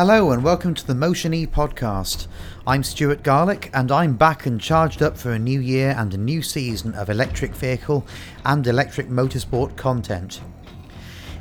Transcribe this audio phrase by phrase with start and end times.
[0.00, 2.26] Hello and welcome to the Motion E podcast.
[2.66, 6.16] I'm Stuart Garlick and I'm back and charged up for a new year and a
[6.16, 8.06] new season of electric vehicle
[8.46, 10.40] and electric motorsport content.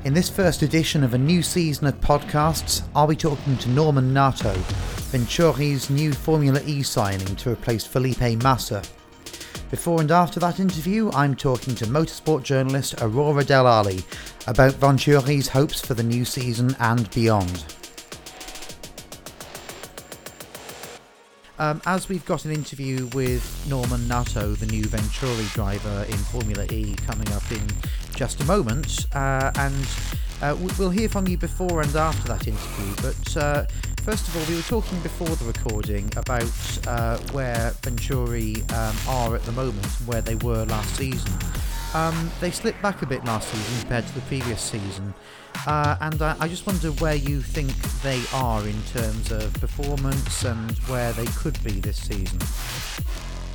[0.03, 4.13] In this first edition of a new season of podcasts, I'll be talking to Norman
[4.13, 8.83] Nato, Venturi's new Formula E signing to replace Felipe Massa.
[9.71, 14.03] Before and after that interview, I'm talking to motorsport journalist Aurora Del Ali
[14.47, 17.63] about Venturi's hopes for the new season and beyond.
[21.59, 26.65] Um, as we've got an interview with Norman Nato, the new Venturi driver in Formula
[26.71, 27.61] E, coming up in
[28.15, 29.87] just a moment, uh, and
[30.41, 32.95] uh, we'll hear from you before and after that interview.
[33.01, 33.65] But uh,
[34.03, 39.35] first of all, we were talking before the recording about uh, where Venturi um, are
[39.35, 41.33] at the moment and where they were last season.
[41.93, 45.13] Um, they slipped back a bit last season compared to the previous season.
[45.67, 50.45] Uh, and I, I, just wonder where you think they are in terms of performance
[50.45, 52.39] and where they could be this season.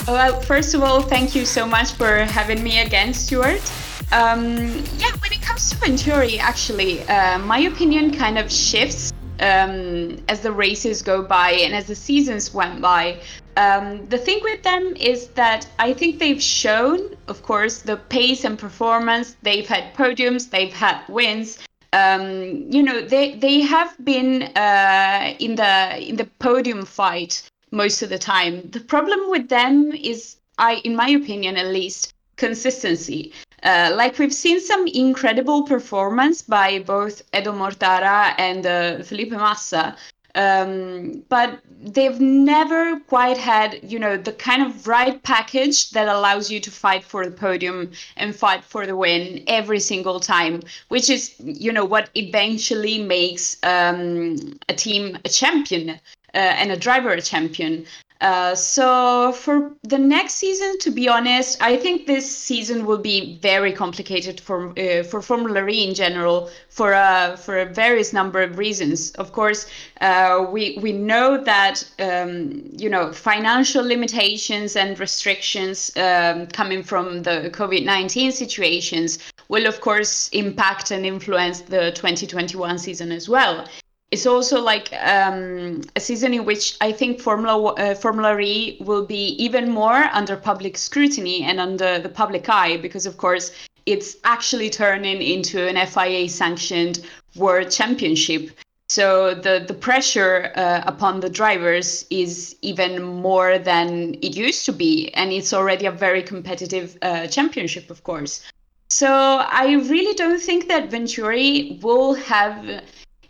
[0.06, 3.72] Well, first of all, thank you so much for having me again, Stuart.
[4.12, 4.56] Um,
[4.98, 10.40] yeah, when it comes to Venturi, actually, uh, my opinion kind of shifts um, as
[10.40, 13.18] the races go by and as the seasons went by.
[13.56, 18.44] Um, the thing with them is that I think they've shown, of course, the pace
[18.44, 19.36] and performance.
[19.42, 21.58] They've had podiums, they've had wins,
[22.00, 22.26] um,
[22.74, 24.30] you know they they have been
[24.66, 25.74] uh, in the
[26.08, 28.68] in the podium fight most of the time.
[28.70, 33.32] The problem with them is, I in my opinion at least, consistency.
[33.62, 39.96] Uh, like we've seen some incredible performance by both Edo Mortara and uh, Felipe Massa,
[40.34, 46.50] um, but they've never quite had, you know, the kind of right package that allows
[46.50, 51.08] you to fight for the podium and fight for the win every single time, which
[51.08, 55.98] is, you know, what eventually makes um, a team a champion uh,
[56.32, 57.86] and a driver a champion.
[58.24, 63.36] Uh, so for the next season, to be honest, I think this season will be
[63.42, 68.40] very complicated for uh, for Formula E in general for uh, for a various number
[68.40, 69.10] of reasons.
[69.16, 69.66] Of course,
[70.00, 77.24] uh, we we know that um, you know financial limitations and restrictions um, coming from
[77.24, 79.18] the COVID nineteen situations
[79.48, 83.66] will of course impact and influence the 2021 season as well
[84.10, 89.04] it's also like um, a season in which I think Formula uh, Formula E will
[89.04, 93.50] be even more under public scrutiny and under the public eye because, of course,
[93.86, 97.04] it's actually turning into an FIA sanctioned
[97.34, 98.50] world championship.
[98.88, 104.72] So the the pressure uh, upon the drivers is even more than it used to
[104.72, 108.42] be, and it's already a very competitive uh, championship, of course.
[108.90, 112.84] So I really don't think that Venturi will have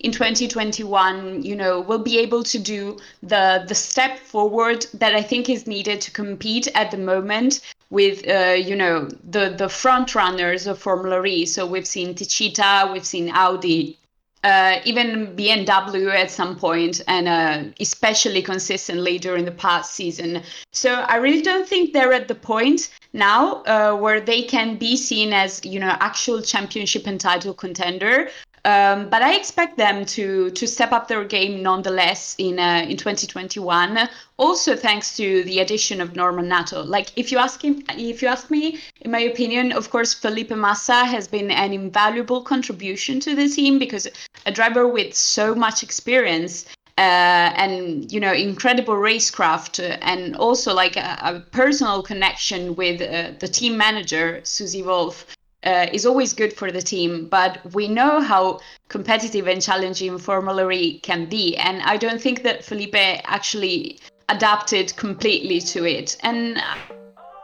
[0.04, 5.22] in 2021 you know will be able to do the the step forward that i
[5.22, 7.60] think is needed to compete at the moment
[7.90, 12.92] with uh, you know the the front runners of formula e so we've seen Techeetah
[12.92, 13.98] we've seen audi
[14.44, 20.42] uh, even BMW at some point, and uh, especially consistently during the past season.
[20.70, 24.98] So I really don't think they're at the point now uh, where they can be
[24.98, 28.28] seen as you know actual championship and title contender.
[28.66, 32.96] Um, but I expect them to to step up their game nonetheless in uh, in
[32.96, 34.08] 2021.
[34.38, 36.82] Also, thanks to the addition of Norman Nato.
[36.82, 40.50] Like, if you ask him, if you ask me, in my opinion, of course, Felipe
[40.50, 44.08] Massa has been an invaluable contribution to the team because
[44.46, 46.64] a driver with so much experience
[46.96, 53.00] uh, and you know incredible racecraft uh, and also like a, a personal connection with
[53.02, 55.26] uh, the team manager Susie Wolff
[55.64, 60.70] uh, is always good for the team, but we know how competitive and challenging Formula
[60.70, 61.56] E can be.
[61.56, 63.98] And I don't think that Felipe actually
[64.28, 66.16] adapted completely to it.
[66.20, 66.62] And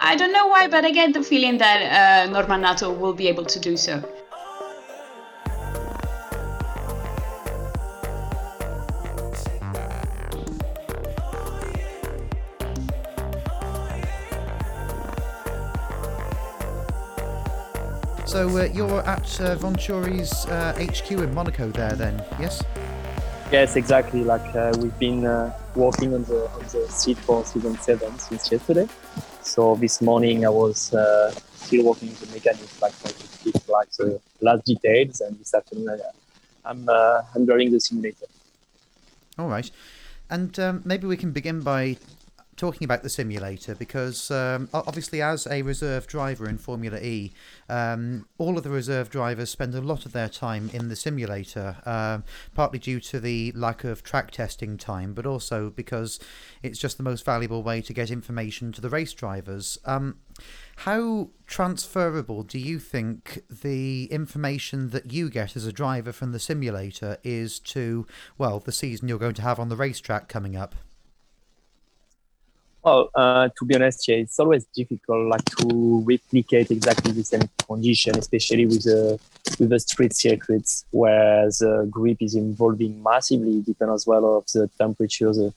[0.00, 3.28] I don't know why, but I get the feeling that uh, Norman Nato will be
[3.28, 4.02] able to do so.
[18.30, 22.62] So uh, you're at uh, Venturi's uh, HQ in Monaco there then, yes?
[23.50, 24.22] Yes, exactly.
[24.22, 28.52] Like uh, we've been uh, working on the, on the seat for season 7 since
[28.52, 28.86] yesterday.
[29.42, 33.90] So this morning I was uh, still working the mechanics, like trying to fix like
[33.94, 36.00] the last details and this afternoon
[36.64, 36.86] I'm
[37.34, 38.26] handling the simulator.
[39.40, 39.68] All right.
[40.30, 41.96] And um, maybe we can begin by
[42.60, 47.32] talking about the simulator because um, obviously, as a reserve driver in Formula E,
[47.70, 51.78] um, all of the reserve drivers spend a lot of their time in the simulator,
[51.86, 52.18] uh,
[52.54, 56.20] partly due to the lack of track testing time, but also because
[56.62, 59.78] it's just the most valuable way to get information to the race drivers.
[59.86, 60.18] Um,
[60.76, 66.38] how transferable do you think the information that you get as a driver from the
[66.38, 70.74] simulator is to, well, the season you're going to have on the racetrack coming up?
[72.82, 77.42] Well, uh, to be honest, yeah, it's always difficult, like to replicate exactly the same
[77.66, 79.20] condition, especially with the
[79.58, 84.70] with the street circuits, where the grip is evolving massively, depending as well of the
[84.78, 85.50] temperatures uh,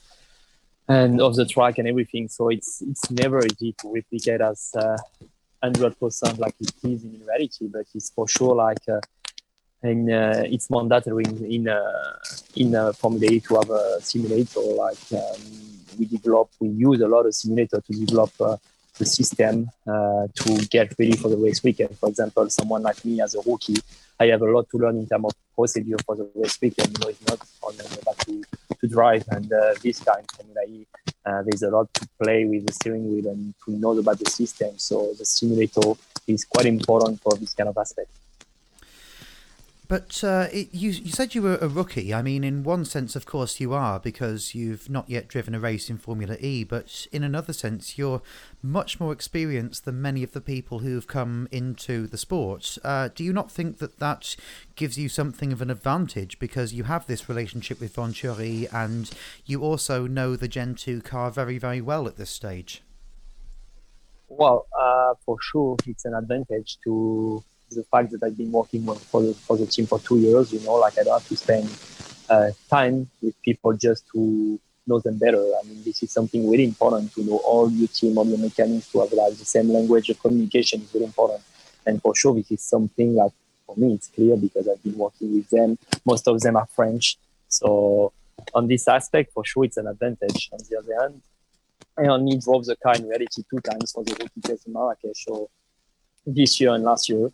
[0.89, 2.27] and of the track and everything.
[2.27, 4.97] So it's it's never easy to replicate as uh,
[5.61, 8.83] hundred percent like it is in reality, but it's for sure like.
[8.89, 8.99] Uh,
[9.81, 12.13] and uh, it's mandatory in in, uh,
[12.55, 14.61] in uh, Formula E to have a simulator.
[14.61, 18.57] Like um, we develop, we use a lot of simulator to develop uh,
[18.97, 21.97] the system uh, to get ready for the race weekend.
[21.97, 23.77] For example, someone like me as a rookie,
[24.19, 26.89] I have a lot to learn in terms of procedure for the race weekend.
[26.89, 28.43] You know, it's not only about to,
[28.79, 30.85] to drive and uh, this kind of Formula E.
[31.45, 34.77] there's a lot to play with the steering wheel and to know about the system.
[34.77, 35.93] So the simulator
[36.27, 38.09] is quite important for this kind of aspect.
[39.93, 42.15] But uh, it, you, you said you were a rookie.
[42.15, 45.59] I mean, in one sense, of course, you are because you've not yet driven a
[45.59, 46.63] race in Formula E.
[46.63, 48.23] But in another sense, you're
[48.63, 52.79] much more experienced than many of the people who've come into the sport.
[52.83, 54.35] Uh, do you not think that that
[54.75, 59.11] gives you something of an advantage because you have this relationship with Venturi and
[59.45, 62.81] you also know the Gen 2 car very, very well at this stage?
[64.27, 67.43] Well, uh, for sure, it's an advantage to
[67.75, 70.59] the fact that I've been working for the, for the team for two years, you
[70.61, 71.69] know, like I don't have to spend
[72.29, 75.37] uh, time with people just to know them better.
[75.39, 78.91] I mean, this is something really important to know all your team, all your mechanics,
[78.91, 81.41] to have like the same language of communication is very important.
[81.85, 83.31] And for sure, this is something like
[83.65, 85.77] for me, it's clear because I've been working with them.
[86.05, 87.17] Most of them are French.
[87.47, 88.11] So
[88.53, 90.49] on this aspect, for sure, it's an advantage.
[90.51, 91.21] On the other hand,
[91.97, 95.25] I only drove the car in reality two times for the rookie test in Marrakesh.
[95.25, 95.49] So
[96.25, 97.29] this year and last year.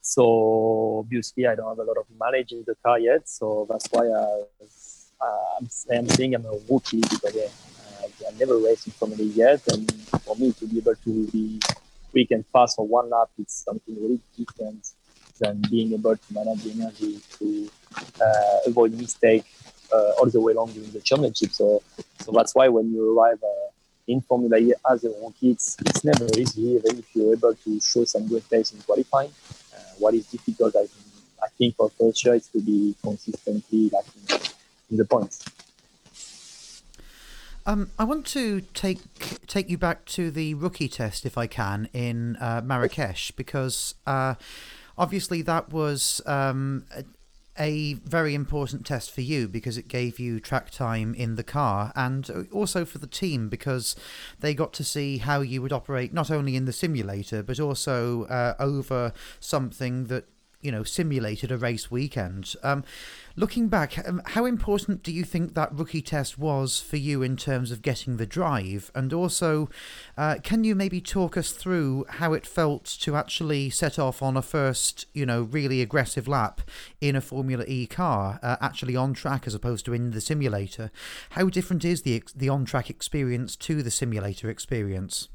[0.00, 3.28] So obviously, I don't have a lot of mileage in the car yet.
[3.28, 4.42] So that's why I,
[5.58, 7.48] I'm, I'm saying I'm a rookie because yeah,
[8.02, 9.92] I, never raced in Formula yet, and
[10.24, 11.60] for me to be able to be
[12.10, 14.92] quick and fast for one lap, it's something really different
[15.38, 17.70] than being able to manage the energy to
[18.22, 19.44] uh, avoid mistake
[19.92, 21.50] uh, all the way along during the championship.
[21.50, 21.82] So,
[22.20, 23.70] so that's why when you arrive uh,
[24.06, 27.80] in Formula E as a rookie, it's, it's never easy, even if you're able to
[27.80, 29.30] show some good pace in qualifying
[30.00, 30.86] what is difficult, I,
[31.42, 34.38] I think, for culture is to be consistently like in,
[34.90, 35.44] in the points.
[37.66, 38.98] Um, I want to take
[39.46, 44.34] take you back to the rookie test, if I can, in uh, Marrakesh, because uh,
[44.96, 46.84] obviously that was um,
[47.60, 51.92] a very important test for you because it gave you track time in the car
[51.94, 53.94] and also for the team because
[54.40, 58.24] they got to see how you would operate not only in the simulator but also
[58.24, 60.24] uh, over something that
[60.60, 62.54] you know simulated a race weekend.
[62.62, 62.84] Um,
[63.36, 67.36] looking back, um, how important do you think that rookie test was for you in
[67.36, 68.90] terms of getting the drive?
[68.94, 69.68] And also,
[70.16, 74.36] uh, can you maybe talk us through how it felt to actually set off on
[74.36, 76.60] a first, you know, really aggressive lap
[77.00, 80.90] in a Formula E car, uh, actually on track as opposed to in the simulator?
[81.30, 85.28] How different is the the on track experience to the simulator experience?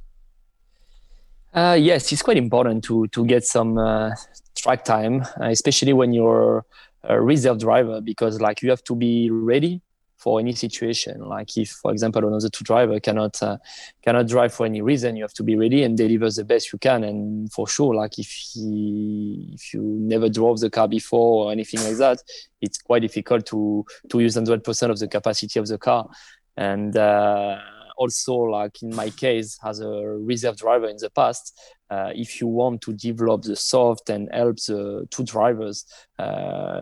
[1.56, 4.12] Uh, yes, it's quite important to to get some uh,
[4.58, 6.66] track time, uh, especially when you're
[7.04, 9.82] a reserve driver, because like you have to be ready
[10.18, 11.22] for any situation.
[11.22, 13.58] Like if, for example, another two driver cannot uh,
[14.04, 16.80] cannot drive for any reason, you have to be ready and deliver the best you
[16.80, 17.06] can.
[17.06, 21.82] And for sure, like if he, if you never drove the car before or anything
[21.86, 22.20] like that,
[22.60, 26.10] it's quite difficult to to use 100% of the capacity of the car.
[26.58, 27.60] And uh,
[27.98, 31.58] also like in my case as a reserve driver in the past
[31.90, 35.86] uh, if you want to develop the soft and help the two drivers
[36.20, 36.82] uh,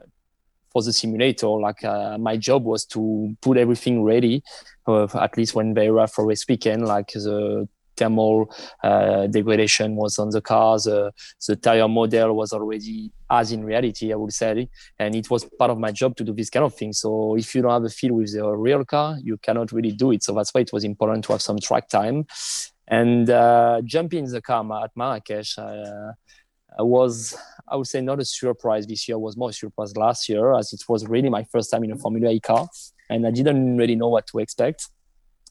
[0.72, 4.42] for the simulator like uh, my job was to put everything ready
[4.88, 7.68] uh, at least when they were for race weekend like the
[7.98, 10.78] thermal uh, degradation was on the car.
[10.78, 11.12] The,
[11.48, 14.70] the tire model was already as in reality, I would say.
[15.00, 16.94] And it was part of my job to do this kind of thing.
[16.94, 20.12] So if you don't have a feel with the real car, you cannot really do
[20.12, 20.24] it.
[20.24, 22.26] So that's why it was important to have some track time.
[22.88, 26.12] And uh, jumping in the car at Marrakesh, uh,
[26.80, 30.54] was, I would say, not a surprise this year, was more a surprise last year,
[30.56, 32.68] as it was really my first time in a Formula E car.
[33.10, 34.90] And I didn't really know what to expect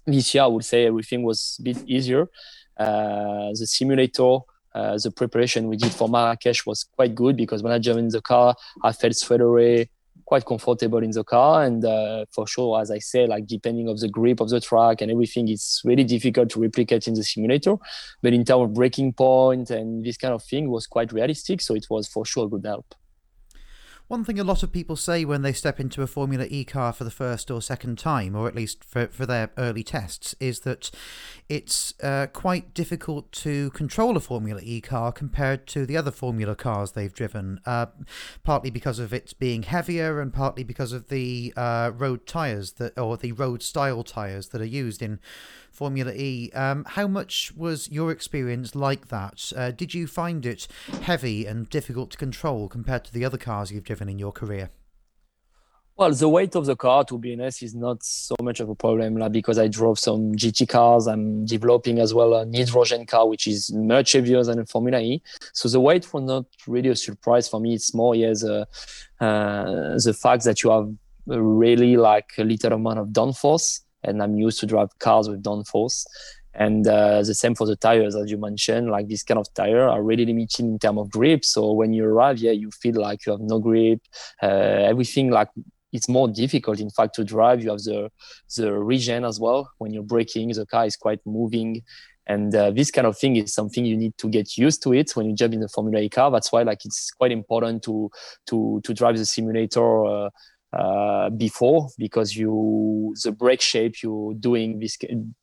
[0.07, 2.29] this year, I would say everything was a bit easier.
[2.77, 4.39] Uh, the simulator,
[4.75, 8.09] uh, the preparation we did for Marrakesh was quite good because when I jumped in
[8.09, 9.91] the car, I felt straight away
[10.25, 11.65] quite comfortable in the car.
[11.65, 15.03] And uh, for sure, as I say, like depending of the grip of the track
[15.03, 17.77] and everything, it's really difficult to replicate in the simulator.
[18.23, 21.61] But in terms of braking point and this kind of thing was quite realistic.
[21.61, 22.95] So it was for sure a good help.
[24.13, 26.93] One thing a lot of people say when they step into a Formula E car
[26.93, 30.61] for the first or second time, or at least for, for their early tests, is
[30.61, 30.91] that
[31.49, 36.55] it's uh, quite difficult to control a Formula E car compared to the other Formula
[36.55, 37.87] cars they've driven, uh,
[38.45, 42.99] partly because of it being heavier and partly because of the uh, road tyres that,
[42.99, 45.21] or the road style tyres that are used in
[45.73, 46.51] Formula E.
[46.53, 49.53] Um, how much was your experience like that?
[49.57, 50.69] Uh, did you find it
[51.03, 54.71] heavy and difficult to control compared to the other cars you've driven in your career?
[55.97, 58.75] Well, the weight of the car, to be honest, is not so much of a
[58.75, 61.07] problem like, because I drove some GT cars.
[61.07, 65.23] I'm developing as well an hydrogen car, which is much heavier than a Formula E.
[65.53, 67.75] So the weight was not really a surprise for me.
[67.75, 68.67] It's more, the,
[69.21, 70.91] uh, the fact that you have
[71.27, 76.05] really like a little amount of downforce and I'm used to drive cars with downforce.
[76.55, 79.89] And uh, the same for the tires, as you mentioned, like this kind of tire
[79.89, 81.45] are really limited in terms of grip.
[81.45, 84.01] So when you arrive, yeah, you feel like you have no grip.
[84.43, 85.49] Uh, everything like
[85.93, 87.63] it's more difficult, in fact, to drive.
[87.63, 88.11] You have the
[88.57, 89.71] the regen as well.
[89.79, 91.83] When you're braking, the car is quite moving,
[92.27, 95.11] and uh, this kind of thing is something you need to get used to it
[95.15, 96.31] when you jump in the Formula E car.
[96.31, 98.11] That's why like it's quite important to
[98.47, 100.29] to to drive the simulator
[100.73, 104.97] uh, before because you the brake shape you're doing this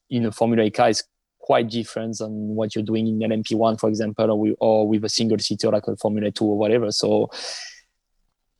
[0.09, 1.03] in a Formula car is
[1.39, 5.09] quite different than what you're doing in an LMP1, for example, or, or with a
[5.09, 6.91] single seater like a Formula 2 or whatever.
[6.91, 7.29] So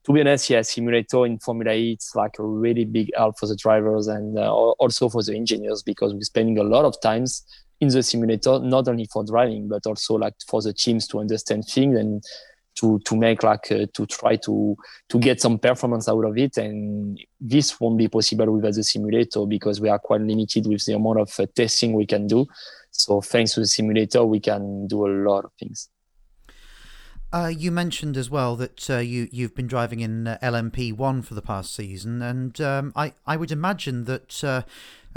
[0.06, 3.46] to be honest, yeah, simulator in Formula E, it's like a really big help for
[3.46, 7.44] the drivers and uh, also for the engineers because we're spending a lot of times
[7.80, 11.66] in the simulator, not only for driving, but also like for the teams to understand
[11.66, 12.24] things and
[12.80, 14.76] to to make like uh, to try to
[15.10, 16.58] to get some performance out of it.
[16.58, 20.94] And this won't be possible without the simulator because we are quite limited with the
[20.94, 22.46] amount of uh, testing we can do.
[22.92, 25.90] So thanks to the simulator we can do a lot of things.
[27.32, 31.36] Uh, you mentioned as well that uh, you you've been driving in uh, LMP1 for
[31.36, 34.44] the past season, and um, I I would imagine that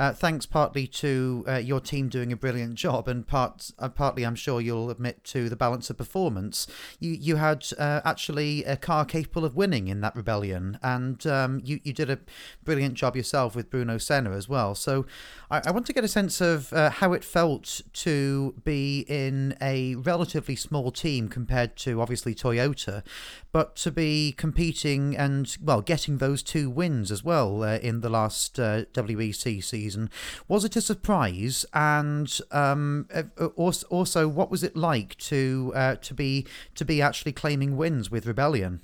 [0.02, 4.26] uh, thanks partly to uh, your team doing a brilliant job, and part, uh, partly,
[4.26, 6.66] I'm sure you'll admit, to the balance of performance.
[6.99, 11.61] You you had uh, actually a car capable of winning in that rebellion, and um,
[11.62, 12.18] you you did a
[12.64, 14.75] brilliant job yourself with Bruno Senna as well.
[14.75, 15.06] So,
[15.52, 19.56] I, I want to get a sense of uh, how it felt to be in
[19.61, 23.04] a relatively small team compared to obviously Toyota,
[23.52, 28.09] but to be competing and well getting those two wins as well uh, in the
[28.09, 30.11] last WEC season.
[30.49, 31.64] Was it a surprise?
[31.73, 33.09] And um,
[33.56, 38.26] also, what was it like to uh, to be to be actually claiming wins with
[38.26, 38.80] Rebellion?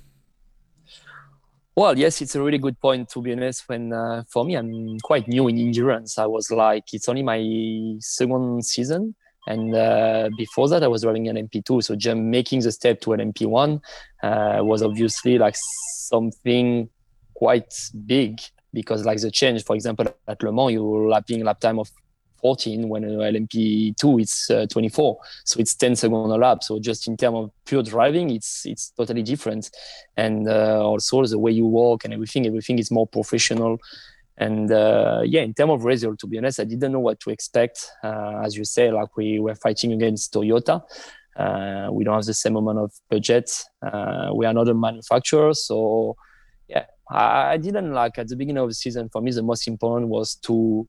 [1.75, 3.07] Well, yes, it's a really good point.
[3.09, 6.17] To be honest, when uh, for me, I'm quite new in endurance.
[6.17, 9.15] I was like, it's only my second season,
[9.47, 11.83] and uh, before that, I was driving an LMP2.
[11.83, 13.81] So just making the step to an LMP1
[14.21, 16.89] uh, was obviously like something
[17.33, 17.73] quite
[18.05, 18.39] big
[18.73, 21.89] because like the change, for example, at Le Mans, you're lapping lap time of
[22.41, 26.63] 14 when an LMP2 it's uh, 24 so it's 10 seconds a lap.
[26.63, 29.69] So just in terms of pure driving it's it's totally different.
[30.15, 33.79] And uh, also the way you walk and everything everything is more professional
[34.39, 37.29] and uh, yeah in terms of result to be honest i didn't know what to
[37.29, 37.91] expect.
[38.03, 40.81] Uh, as you say like we were fighting against toyota.
[41.35, 43.49] Uh, we don't have the same amount of budget.
[43.81, 45.53] Uh, we are not a manufacturer.
[45.53, 46.17] So
[46.67, 49.07] yeah, I, didn't like at the beginning of the season.
[49.09, 50.85] For me, the most important was to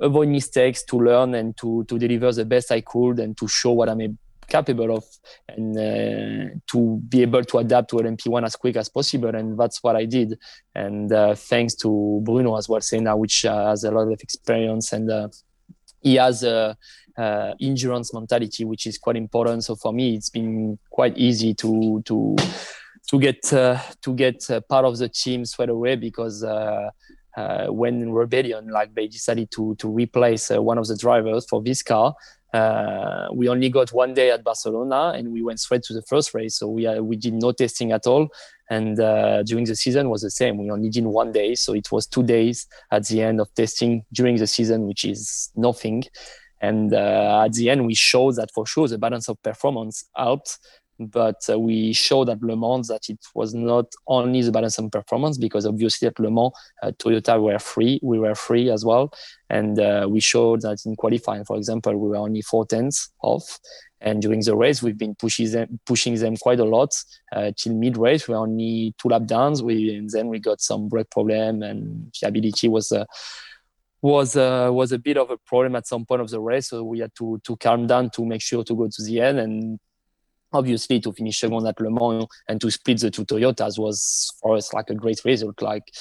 [0.00, 3.70] avoid mistakes, to learn, and to to deliver the best I could, and to show
[3.70, 5.04] what I'm capable of,
[5.48, 9.34] and uh, to be able to adapt to LMP1 as quick as possible.
[9.34, 10.38] And that's what I did.
[10.74, 14.92] And uh, thanks to Bruno as well, Senna, which uh, has a lot of experience
[14.92, 15.28] and uh,
[16.00, 16.76] he has a
[17.60, 19.64] endurance mentality, which is quite important.
[19.64, 22.36] So for me, it's been quite easy to to
[23.08, 26.44] to get uh, to get part of the team straight away because
[27.36, 31.82] uh, when Rebellion like they decided to to replace one of the drivers for this
[31.82, 32.14] car.
[32.54, 36.34] Uh, we only got one day at Barcelona, and we went straight to the first
[36.34, 36.54] race.
[36.56, 38.28] So we uh, we did no testing at all,
[38.70, 40.58] and uh, during the season was the same.
[40.58, 44.04] We only did one day, so it was two days at the end of testing
[44.12, 46.04] during the season, which is nothing.
[46.60, 50.58] And uh, at the end, we showed that for sure the balance of performance helped
[50.98, 54.90] but uh, we showed at Le Mans that it was not only the balance and
[54.90, 59.12] performance because obviously at Le Mans uh, Toyota were free, we were free as well,
[59.50, 63.58] and uh, we showed that in qualifying, for example, we were only four tenths off,
[64.00, 66.94] and during the race we've been pushing them, pushing them quite a lot
[67.32, 68.28] uh, till mid race.
[68.28, 72.12] We were only two lap downs, we and then we got some brake problem and
[72.14, 72.92] fiability was.
[72.92, 73.04] Uh,
[74.02, 76.84] was uh, was a bit of a problem at some point of the race, so
[76.84, 79.38] we had to to calm down to make sure to go to the end.
[79.38, 79.80] And
[80.54, 84.56] obviously to finish second at Le Mans and to split the two Toyotas was for
[84.56, 85.60] us like a great result.
[85.60, 85.92] Like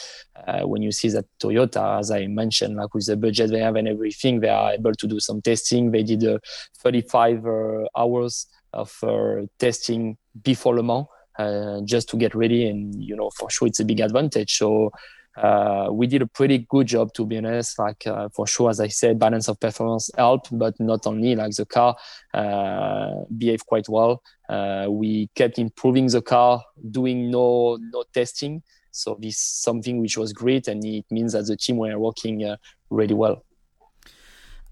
[0.47, 3.75] uh, when you see that Toyota, as I mentioned, like with the budget they have
[3.75, 5.91] and everything, they are able to do some testing.
[5.91, 6.39] They did uh,
[6.79, 7.49] 35 uh,
[7.97, 11.05] hours of uh, testing before Le Mans
[11.37, 14.57] uh, just to get ready, and you know for sure it's a big advantage.
[14.57, 14.91] So
[15.35, 18.79] uh, we did a pretty good job to be honest like uh, for sure as
[18.79, 21.95] i said balance of performance helped but not only like the car
[22.33, 24.21] uh, behaved quite well
[24.53, 30.17] uh, we kept improving the car doing no no testing so this is something which
[30.17, 32.55] was great and it means that the team were working uh,
[32.89, 33.43] really well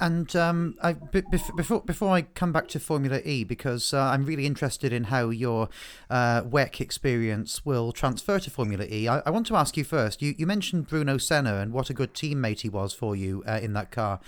[0.02, 0.76] and um,
[1.56, 5.30] before before I come back to Formula E, because uh, I'm really interested in how
[5.30, 5.70] your
[6.10, 10.20] uh, WEC experience will transfer to Formula E, I, I, want to ask you first.
[10.20, 13.60] You, you mentioned Bruno Senna and what a good teammate he was for you uh,
[13.62, 14.20] in that car.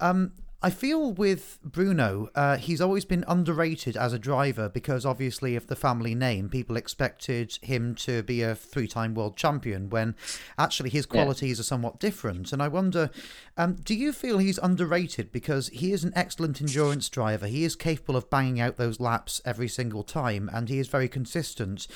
[0.00, 0.32] Um,
[0.64, 5.66] I feel with Bruno, uh, he's always been underrated as a driver because obviously of
[5.66, 10.14] the family name, people expected him to be a three-time world champion when
[10.56, 11.62] actually his qualities yeah.
[11.62, 12.52] are somewhat different.
[12.52, 13.10] And I wonder,
[13.56, 17.48] um, do you feel he's underrated because he is an excellent endurance driver?
[17.48, 21.08] He is capable of banging out those laps every single time, and he is very
[21.08, 21.88] consistent.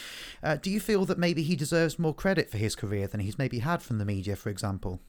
[0.42, 3.38] Uh, do you feel that maybe he deserves more credit for his career than he's
[3.38, 5.00] maybe had from the media, for example?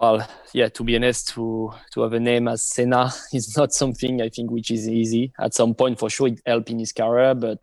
[0.00, 4.22] Well, yeah, to be honest, to to have a name as Senna is not something
[4.22, 5.32] I think which is easy.
[5.38, 7.60] At some point, for sure, it helped in his career, but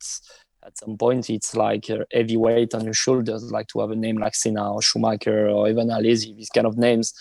[0.64, 3.52] at some point, it's like a heavy weight on your shoulders.
[3.52, 6.78] Like to have a name like Senna or Schumacher or even Alesi, these kind of
[6.78, 7.14] names,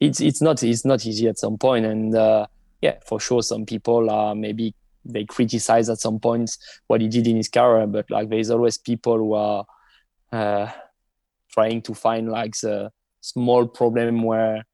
[0.00, 1.84] it's it's not it's not easy at some point.
[1.84, 2.46] And uh,
[2.80, 4.74] yeah, for sure, some people are maybe
[5.04, 8.78] they criticize at some points what he did in his career, but like there's always
[8.78, 9.66] people who are
[10.32, 10.70] uh,
[11.50, 12.90] trying to find like the
[13.22, 14.64] small problem where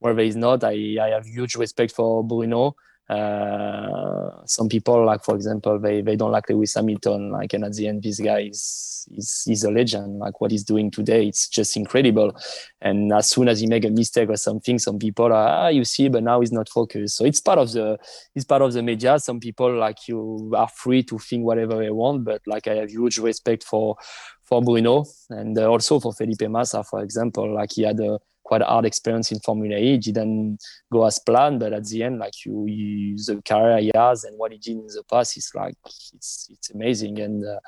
[0.00, 0.64] where there is not.
[0.64, 2.76] I, I have huge respect for Bruno.
[3.12, 7.30] Uh, some people, like for example, they, they don't like Lewis Hamilton.
[7.30, 10.18] Like, and at the end, this guy is is is a legend.
[10.18, 12.34] Like what he's doing today, it's just incredible.
[12.80, 15.84] And as soon as he make a mistake or something, some people are, ah, you
[15.84, 17.16] see, but now he's not focused.
[17.16, 17.98] So it's part of the
[18.34, 19.18] it's part of the media.
[19.18, 22.90] Some people like you are free to think whatever they want, but like I have
[22.90, 23.96] huge respect for
[24.44, 27.54] for Bruno and uh, also for Felipe Massa, for example.
[27.54, 28.18] Like he had a
[28.52, 29.94] quite hard experience in Formula E.
[29.94, 30.58] It didn't
[30.92, 34.38] go as planned, but at the end, like you, you the career he has and
[34.38, 37.18] what he did in the past is like it's it's amazing.
[37.18, 37.60] And uh,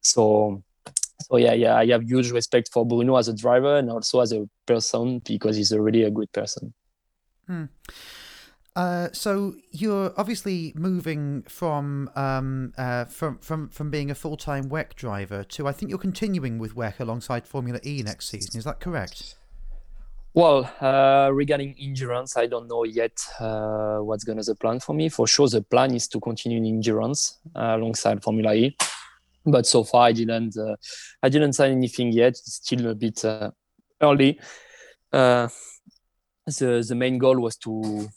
[0.00, 0.62] so
[1.20, 4.32] so yeah, yeah, I have huge respect for Bruno as a driver and also as
[4.32, 6.72] a person because he's a really a good person.
[7.46, 7.64] Hmm.
[8.74, 14.70] Uh, so you're obviously moving from um, uh, from from from being a full time
[14.70, 18.58] WEC driver to I think you're continuing with WEC alongside Formula E next season.
[18.58, 19.36] Is that correct?
[20.36, 25.08] Well, uh, regarding endurance, I don't know yet uh, what's gonna the plan for me.
[25.08, 28.76] For sure, the plan is to continue in endurance uh, alongside Formula E,
[29.46, 30.56] but so far I didn't
[31.22, 32.30] I didn't sign anything yet.
[32.30, 33.22] It's still a bit
[34.00, 34.40] early.
[35.12, 35.50] the
[36.46, 38.08] the main goal was to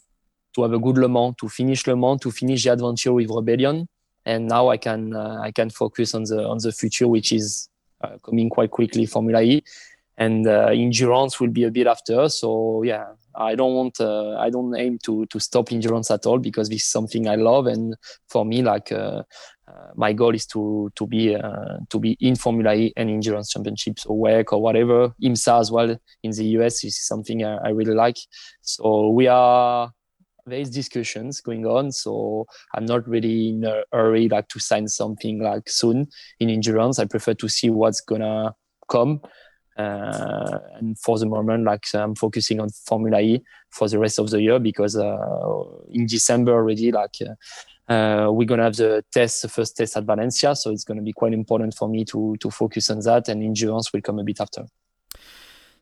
[0.54, 3.30] to have a good Le Mans, to finish Le Mans, to finish the adventure with
[3.30, 3.86] Rebellion,
[4.26, 7.68] and now I can uh, I can focus on the on the future, which is
[8.02, 9.62] uh, coming quite quickly, Formula E,
[10.18, 12.28] and uh, endurance will be a bit after.
[12.28, 16.38] So yeah, I don't want uh, I don't aim to to stop endurance at all
[16.38, 17.96] because this is something I love, and
[18.28, 19.22] for me, like uh,
[19.68, 21.36] uh, my goal is to to be
[21.88, 25.96] to be in Formula E and endurance championships or WEC or whatever IMSA as well
[26.22, 26.84] in the US.
[26.84, 28.18] Is something I, I really like.
[28.60, 29.92] So we are
[30.46, 34.88] there is discussions going on so i'm not really in a hurry like to sign
[34.88, 36.06] something like soon
[36.40, 38.54] in endurance i prefer to see what's gonna
[38.88, 39.20] come
[39.78, 44.28] uh, and for the moment like i'm focusing on formula e for the rest of
[44.30, 49.42] the year because uh, in december already like uh, uh we're gonna have the test
[49.42, 50.54] the first test at valencia.
[50.54, 53.28] So it's gonna be quite important for me to to focus on that.
[53.28, 54.66] And endurance will come a bit after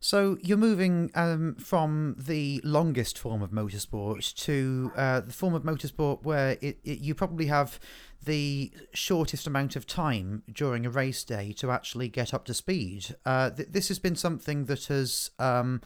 [0.01, 5.63] so you're moving um, from the longest form of motorsport to uh, the form of
[5.63, 7.79] motorsport where it, it, you probably have
[8.25, 13.15] the shortest amount of time during a race day to actually get up to speed.
[13.25, 15.31] Uh, th- this has been something that has.
[15.39, 15.81] Um,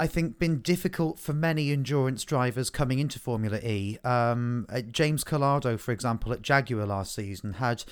[0.00, 3.98] I think, been difficult for many endurance drivers coming into Formula E.
[4.02, 7.84] Um, uh, James Calado, for example, at Jaguar last season, had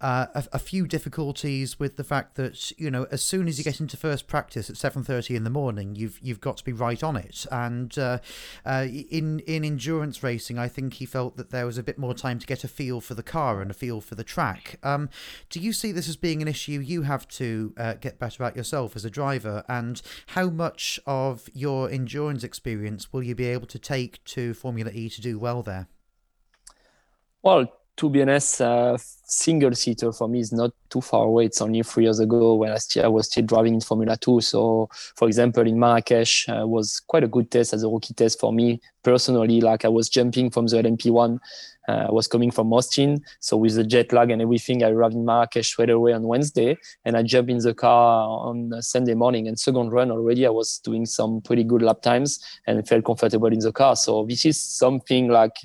[0.00, 3.62] uh, a, a, few difficulties with the fact that you know as soon as you
[3.64, 6.72] get into first practice at seven thirty in the morning, you've you've got to be
[6.72, 7.46] right on it.
[7.52, 8.18] And uh,
[8.66, 12.14] uh, in in endurance racing, I think he felt that there was a bit more
[12.14, 14.80] time to get a feel for the car and a feel for the track.
[14.82, 15.08] Um,
[15.48, 18.56] do you see this as being an issue you have to uh, get better at
[18.56, 19.62] yourself as a driver?
[19.68, 24.90] And how much of your endurance experience will you be able to take to Formula
[24.92, 25.88] E to do well there?
[27.42, 31.46] Well, to be honest, uh, single seater for me is not too far away.
[31.46, 34.40] It's only three years ago when I, still, I was still driving in Formula Two.
[34.40, 38.40] So, for example, in Marrakesh uh, was quite a good test as a rookie test
[38.40, 39.60] for me personally.
[39.60, 41.38] Like I was jumping from the LMP1, uh,
[41.88, 43.22] I was coming from Austin.
[43.40, 46.76] So with the jet lag and everything, I arrived in Marrakesh straight away on Wednesday,
[47.04, 49.48] and I jumped in the car on Sunday morning.
[49.48, 53.48] And second run already, I was doing some pretty good lap times and felt comfortable
[53.48, 53.96] in the car.
[53.96, 55.56] So this is something like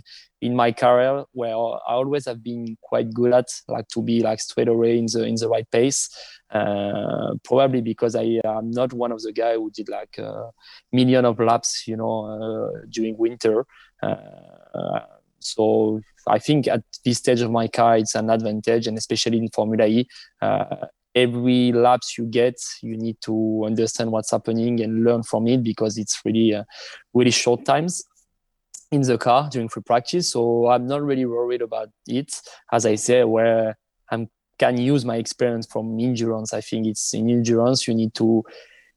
[0.41, 4.39] in my career where I always have been quite good at, like to be like
[4.39, 6.09] straight away in the in the right pace.
[6.49, 10.51] Uh, probably because I am not one of the guy who did like a
[10.93, 13.65] million of laps, you know, uh, during winter.
[14.01, 15.01] Uh,
[15.47, 19.49] so I think at this stage of my car, it's an advantage, and especially in
[19.49, 20.07] Formula E.
[20.41, 25.63] Uh, every laps you get, you need to understand what's happening and learn from it
[25.63, 26.63] because it's really, uh,
[27.13, 28.03] really short times
[28.91, 30.31] in the car during free practice.
[30.31, 32.39] So I'm not really worried about it.
[32.71, 33.77] As I say, where
[34.11, 34.27] I
[34.59, 36.53] can use my experience from endurance.
[36.53, 38.43] I think it's in endurance you need to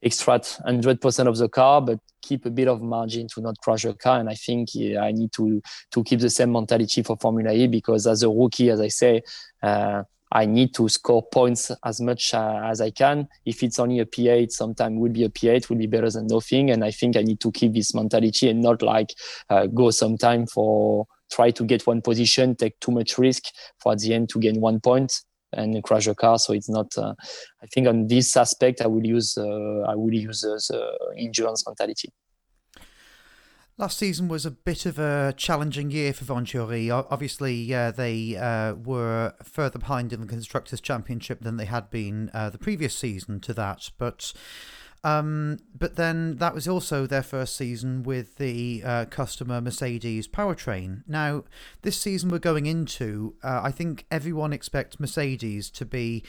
[0.02, 3.94] extract 100% of the car, but keep a bit of margin to not crash the
[3.94, 4.20] car.
[4.20, 8.06] And I think I need to to keep the same mentality for Formula E because
[8.06, 9.22] as a rookie, as I say.
[9.62, 13.26] Uh, I need to score points as much uh, as I can.
[13.44, 16.70] If it's only a P8, sometimes will be a P8, will be better than nothing.
[16.70, 19.12] And I think I need to keep this mentality and not like
[19.48, 23.42] uh, go sometime for try to get one position, take too much risk
[23.80, 25.20] for at the end to gain one point
[25.52, 26.38] and crash a car.
[26.38, 26.96] So it's not.
[26.96, 27.14] Uh,
[27.62, 31.64] I think on this aspect, I will use uh, I will use uh, the endurance
[31.66, 32.10] mentality.
[33.80, 36.90] Last season was a bit of a challenging year for Venturi.
[36.90, 42.30] Obviously, uh, they uh, were further behind in the Constructors' Championship than they had been
[42.34, 43.88] uh, the previous season to that.
[43.96, 44.34] But
[45.02, 51.02] um, but then that was also their first season with the uh, customer Mercedes powertrain.
[51.06, 51.44] Now,
[51.82, 56.22] this season we're going into, uh, I think everyone expects Mercedes to be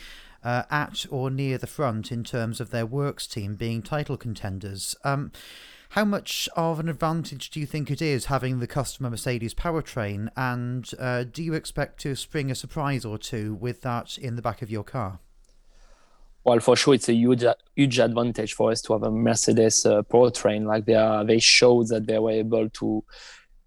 [0.43, 4.95] uh, at or near the front in terms of their works team being title contenders.
[5.03, 5.31] Um,
[5.89, 10.29] how much of an advantage do you think it is having the customer Mercedes powertrain?
[10.37, 14.41] And uh, do you expect to spring a surprise or two with that in the
[14.41, 15.19] back of your car?
[16.43, 17.43] Well, for sure, it's a huge,
[17.75, 20.65] huge advantage for us to have a Mercedes uh, powertrain.
[20.65, 23.03] Like they are, they showed that they were able to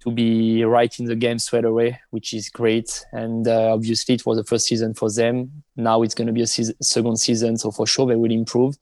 [0.01, 3.03] to be right in the game straight away, which is great.
[3.13, 5.65] And uh, obviously, it was the first season for them.
[5.77, 8.77] Now it's going to be a second season, so for sure they will improve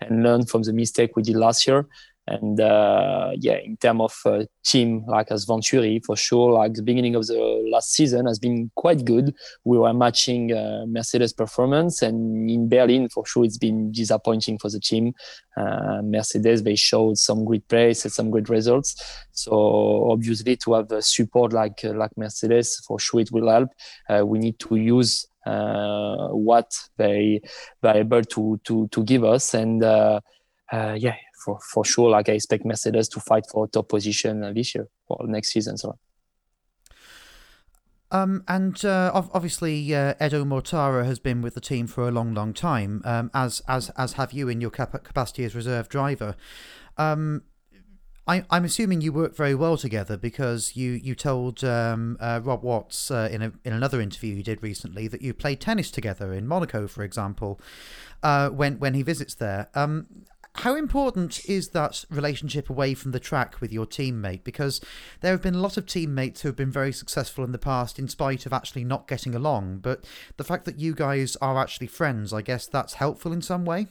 [0.00, 1.88] and learn from the mistake we did last year.
[2.30, 6.82] And uh, yeah, in terms of uh, team, like as Venturi, for sure, like the
[6.82, 9.34] beginning of the last season has been quite good.
[9.64, 14.68] We were matching uh, Mercedes performance, and in Berlin, for sure, it's been disappointing for
[14.68, 15.14] the team.
[15.56, 18.94] Uh, Mercedes, they showed some great pace and some great results.
[19.32, 23.70] So obviously, to have support like uh, like Mercedes, for sure, it will help.
[24.10, 27.40] Uh, we need to use what they
[27.80, 29.82] they're able to to to give us and.
[30.72, 34.88] yeah, for for sure, like I expect Mercedes to fight for top position this year
[35.08, 35.76] or next season.
[35.76, 35.98] So.
[38.10, 42.32] Um, and uh, obviously, uh, Edo Mortara has been with the team for a long,
[42.32, 46.34] long time, um, as as as have you in your capacity as reserve driver.
[46.96, 47.42] Um,
[48.28, 52.62] I, am assuming you work very well together because you you told um, uh, Rob
[52.62, 56.34] Watts uh, in a, in another interview you did recently that you played tennis together
[56.34, 57.58] in Monaco, for example,
[58.22, 59.68] uh, when when he visits there.
[59.74, 60.06] Um,
[60.58, 64.42] how important is that relationship away from the track with your teammate?
[64.42, 64.80] Because
[65.20, 67.96] there have been a lot of teammates who have been very successful in the past
[67.96, 69.78] in spite of actually not getting along.
[69.78, 70.04] But
[70.36, 73.86] the fact that you guys are actually friends, I guess that's helpful in some way.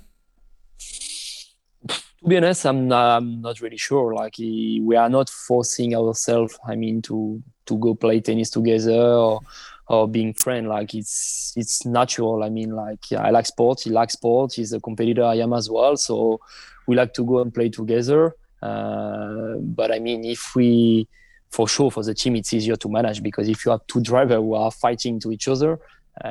[1.87, 4.13] To be honest, I'm not, I'm not really sure.
[4.13, 6.59] Like we are not forcing ourselves.
[6.67, 9.39] I mean, to to go play tennis together or
[9.89, 12.43] or being friend like it's it's natural.
[12.43, 15.53] I mean like yeah, i like sports he likes sports he's a competitor i am
[15.53, 15.97] as well.
[15.97, 16.39] So
[16.87, 18.35] we like to go and play together.
[18.61, 21.07] Uh, but i mean if we
[21.51, 24.37] for sure for the team it's easier to manage because if you have two drivers
[24.37, 25.79] who are fighting to each other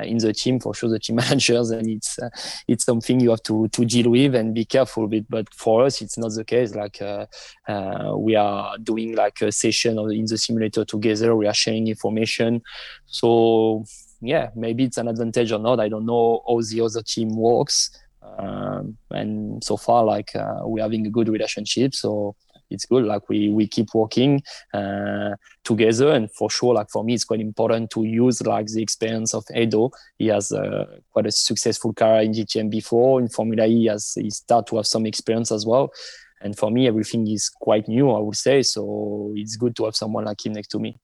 [0.03, 2.29] in the team for sure the team managers and it's uh,
[2.69, 5.27] it's something you have to to deal with and be careful with.
[5.29, 6.75] But for us it's not the case.
[6.75, 7.27] Like uh,
[7.69, 11.37] uh we are doing like a session in the simulator together.
[11.37, 12.63] We are sharing information.
[13.07, 13.85] So
[14.21, 15.81] yeah maybe it's an advantage or not.
[15.81, 17.91] I don't know how the other team works.
[18.39, 21.95] Um, and so far like uh, we're having a good relationship.
[21.95, 22.35] So
[22.71, 24.43] it's good like we we keep working
[24.75, 26.11] uh, together.
[26.11, 29.45] And for sure like for me it's quite important to use like the experience of
[29.55, 29.91] edo.
[30.19, 33.21] He has uh, quite a successful career in dtm before.
[33.21, 35.93] In formula e has he start to have some experience as well.
[36.41, 38.63] And for me everything is quite new i would say.
[38.63, 40.99] So it's good to have someone like him next to me.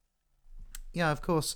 [0.93, 1.55] Yeah of course.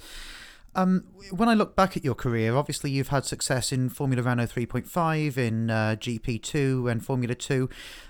[0.78, 4.46] Um, when I look back at your career, obviously you've had success in Formula Renault
[4.46, 7.67] 3.5, in uh, GP2 and Formula 2,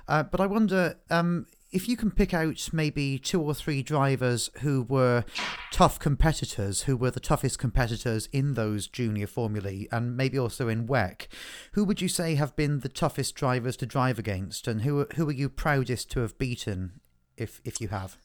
[0.10, 4.49] uh, but I wonder um, if you can pick out maybe two or three drivers
[4.62, 5.25] who were
[5.71, 10.88] tough competitors, who were the toughest competitors in those junior formulae and maybe also in
[10.88, 11.27] WEC,
[11.73, 15.27] who would you say have been the toughest drivers to drive against, and who who
[15.27, 16.99] are you proudest to have beaten,
[17.36, 18.17] if if you have?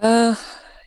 [0.00, 0.34] Uh,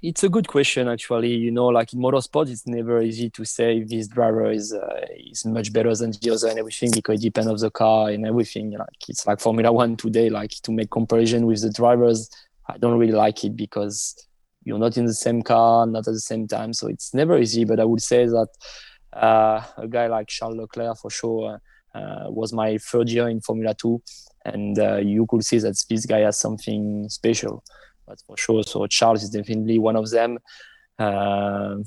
[0.02, 1.34] it's a good question actually.
[1.34, 5.46] You know, like in motorsport, it's never easy to say this driver is uh, is
[5.46, 8.72] much better than the other and everything because it depends on the car and everything.
[8.72, 10.30] Like it's like Formula One today.
[10.30, 12.30] Like to make comparison with the drivers,
[12.68, 14.16] I don't really like it because
[14.64, 16.74] you're not in the same car, not at the same time.
[16.74, 17.66] So it's never easy.
[17.66, 18.50] But I would say that
[19.14, 21.60] uh, a guy like Charles Leclerc for sure
[21.96, 24.02] uh, was my third year in Formula Two,
[24.46, 27.64] and uh, you could see that this guy has something special
[28.08, 28.64] that's for sure.
[28.64, 30.40] So Charles is definitely one of them.
[30.98, 31.78] Uh,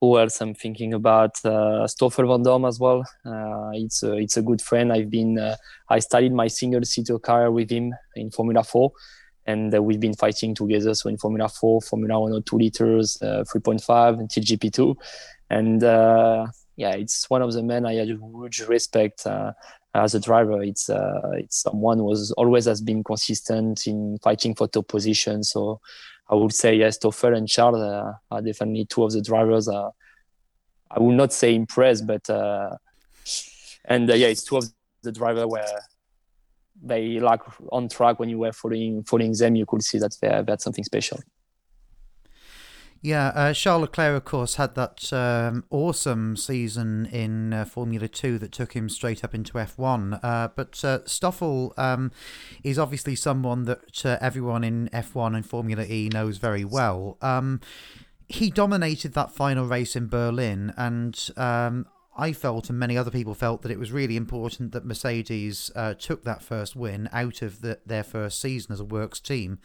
[0.00, 1.44] who else I'm thinking about?
[1.44, 3.04] Uh, Stoffel Vandoorne as well.
[3.24, 4.92] Uh, it's a, it's a good friend.
[4.92, 5.56] I've been uh,
[5.88, 8.92] I started my single seater career with him in Formula Four,
[9.46, 10.94] and uh, we've been fighting together.
[10.94, 14.96] So in Formula Four, Formula One, two liters, uh, 3.5 until GP2,
[15.50, 16.46] and uh,
[16.76, 19.26] yeah, it's one of the men I had huge respect
[19.94, 20.62] as a driver.
[20.62, 25.42] It's uh, it's someone who was always has been consistent in fighting for top position.
[25.42, 25.80] So
[26.28, 29.68] I would say yes, Stoffel and Charles uh, are definitely two of the drivers.
[29.68, 29.90] Uh,
[30.90, 32.76] I will not say impressed, but uh,
[33.84, 34.64] and uh, yeah, it's two of
[35.02, 35.66] the drivers where
[36.82, 37.40] they like
[37.72, 40.84] on track when you were following following them, you could see that they had something
[40.84, 41.18] special.
[43.00, 48.38] Yeah, uh, Charles Leclerc, of course, had that um, awesome season in uh, Formula 2
[48.40, 50.18] that took him straight up into F1.
[50.20, 52.10] Uh, but uh, Stoffel um,
[52.64, 57.16] is obviously someone that uh, everyone in F1 and Formula E knows very well.
[57.22, 57.60] Um,
[58.26, 63.34] he dominated that final race in Berlin, and um, I felt, and many other people
[63.34, 67.60] felt, that it was really important that Mercedes uh, took that first win out of
[67.62, 69.60] the, their first season as a works team.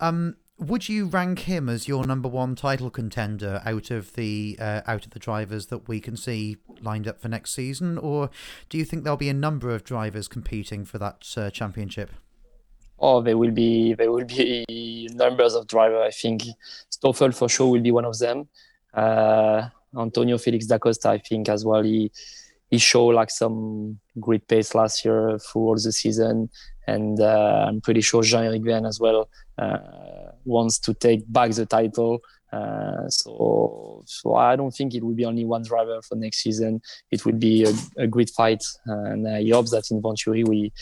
[0.00, 4.82] Um, would you rank him as your number one title contender out of the uh,
[4.86, 8.30] out of the drivers that we can see lined up for next season, or
[8.68, 12.10] do you think there'll be a number of drivers competing for that uh, championship?
[12.98, 16.02] Oh, there will be there will be numbers of drivers.
[16.06, 16.42] I think
[16.88, 18.48] Stoffel for sure will be one of them.
[18.92, 21.82] Uh, Antonio Felix da Costa, I think as well.
[21.82, 22.12] He
[22.70, 26.48] he showed like some great pace last year through all the season,
[26.86, 29.78] and uh, I'm pretty sure Jean-Eric Vergne as well uh,
[30.44, 32.20] wants to take back the title.
[32.52, 36.80] Uh, so, so I don't think it will be only one driver for next season.
[37.10, 37.72] It will be a,
[38.04, 40.72] a great fight, and I hope that in Venturi we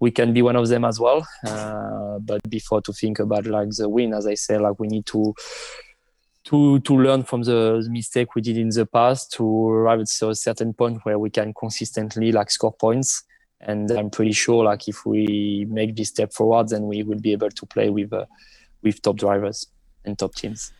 [0.00, 1.26] we can be one of them as well.
[1.46, 5.06] Uh, but before to think about like the win, as I say, like we need
[5.06, 5.34] to
[6.44, 10.22] to to learn from the, the mistake we did in the past to arrive at
[10.22, 13.24] a certain point where we can consistently like score points
[13.60, 17.32] and I'm pretty sure like if we make this step forward, then we will be
[17.32, 18.26] able to play with uh,
[18.82, 19.66] with top drivers
[20.04, 20.72] and top teams.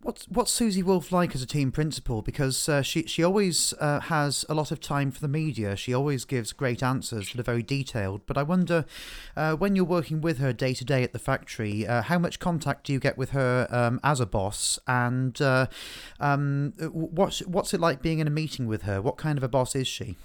[0.00, 2.22] What's what's Susie Wolff like as a team principal?
[2.22, 5.76] Because uh, she she always uh, has a lot of time for the media.
[5.76, 8.26] She always gives great answers that are very detailed.
[8.26, 8.84] But I wonder,
[9.36, 12.40] uh, when you're working with her day to day at the factory, uh, how much
[12.40, 14.76] contact do you get with her um, as a boss?
[14.88, 15.66] And uh,
[16.18, 19.00] um, what's what's it like being in a meeting with her?
[19.00, 20.16] What kind of a boss is she?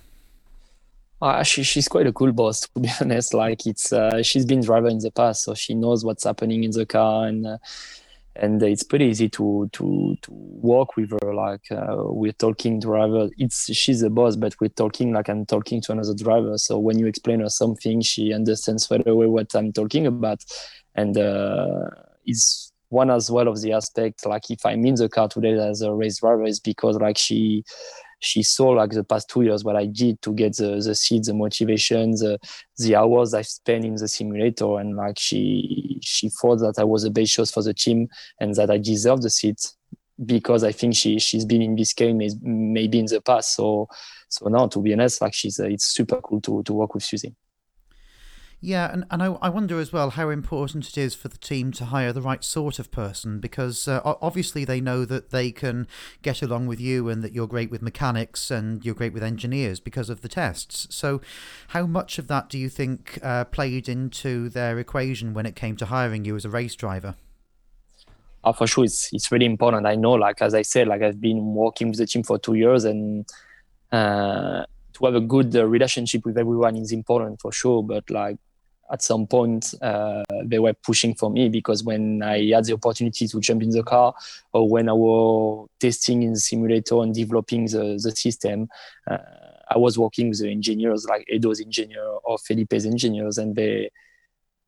[1.21, 3.33] Uh, she, she's quite a cool boss, to be honest.
[3.33, 6.71] Like it's, uh, she's been driver in the past, so she knows what's happening in
[6.71, 7.57] the car, and uh,
[8.39, 11.33] and it's pretty easy to to to work with her.
[11.33, 15.81] Like uh, we're talking driver, it's she's a boss, but we're talking like I'm talking
[15.81, 16.57] to another driver.
[16.57, 20.43] So when you explain her something, she understands right away what I'm talking about,
[20.95, 21.89] and uh,
[22.25, 24.25] it's one as well of the aspect.
[24.25, 27.63] Like if I'm in the car today as a race driver, is because like she
[28.19, 31.25] she saw like the past two years what I did to get the the seed,
[31.25, 32.39] the motivation, the
[32.77, 37.03] the hours I spent in the simulator, and like she she thought that I was
[37.03, 38.07] the best choice for the team
[38.39, 39.59] and that I deserved the seat.
[40.25, 43.55] because I think she she's been in this game maybe in the past.
[43.55, 43.87] So
[44.29, 47.03] so now to be honest, like she's uh, it's super cool to to work with
[47.03, 47.35] Susie.
[48.59, 51.71] Yeah, and, and I, I wonder as well how important it is for the team
[51.73, 55.87] to hire the right sort of person because uh, obviously they know that they can
[56.23, 59.79] get along with you and that you're great with mechanics and you're great with engineers
[59.79, 60.87] because of the tests.
[60.89, 61.21] So,
[61.69, 65.75] how much of that do you think uh, played into their equation when it came
[65.77, 67.13] to hiring you as a race driver?
[68.43, 69.85] Uh, for sure, it's it's really important.
[69.85, 72.55] I know, like as I said, like I've been working with the team for two
[72.55, 73.25] years and.
[73.91, 78.37] Uh, to have a good uh, relationship with everyone is important for sure but like
[78.91, 83.27] at some point uh, they were pushing for me because when I had the opportunity
[83.27, 84.13] to jump in the car
[84.53, 88.69] or when I was testing in the simulator and developing the, the system,
[89.09, 89.17] uh,
[89.69, 93.89] I was working with the engineers like Edo's engineer or Felipe's engineers and they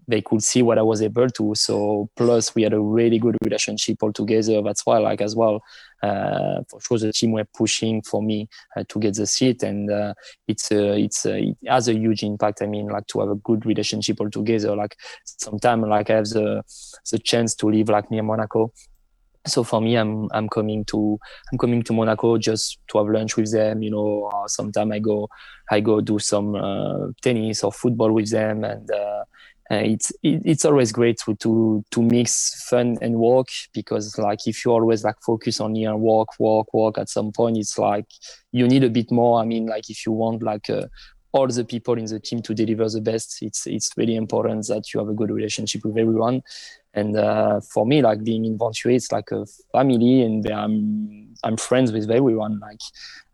[0.09, 1.53] they could see what I was able to.
[1.55, 4.61] So plus we had a really good relationship all together.
[4.63, 5.61] That's why like as well,
[6.01, 9.91] uh, for sure the team were pushing for me uh, to get the seat and
[9.91, 10.15] uh,
[10.47, 12.63] it's uh, it's uh, it has a huge impact.
[12.63, 14.75] I mean like to have a good relationship all together.
[14.75, 16.63] Like sometimes like I have the
[17.11, 18.73] the chance to live like near Monaco
[19.47, 21.17] so for me i'm i'm coming to
[21.49, 25.29] i'm coming to monaco just to have lunch with them you know sometimes i go
[25.71, 28.91] i go do some uh, tennis or football with them and
[29.71, 34.47] uh, it's it, it's always great to, to to mix fun and work because like
[34.47, 38.07] if you always like focus on here work work work at some point it's like
[38.51, 39.39] you need a bit more.
[39.39, 40.87] I mean like if you want like uh,
[41.31, 44.91] all the people in the team to deliver the best it's it's really important that
[44.93, 46.41] you have a good relationship with everyone
[46.93, 51.57] and uh, for me like being in Venturi it's like a family and i'm i'm
[51.57, 52.79] friends with everyone like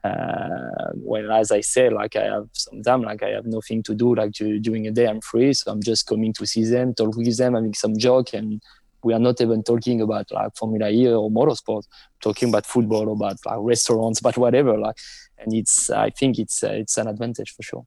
[0.04, 4.14] uh, well as i say like i have sometimes like i have nothing to do
[4.14, 5.54] like to, during a day i'm free.
[5.54, 8.34] So i'm just coming to see them talk with them having some joke.
[8.34, 8.62] And
[9.04, 11.84] we are not even talking about like formula e or motorsport.
[12.22, 14.98] Talking about football or about like restaurants but whatever like
[15.38, 17.86] and it's i think it's uh, it's an advantage for sure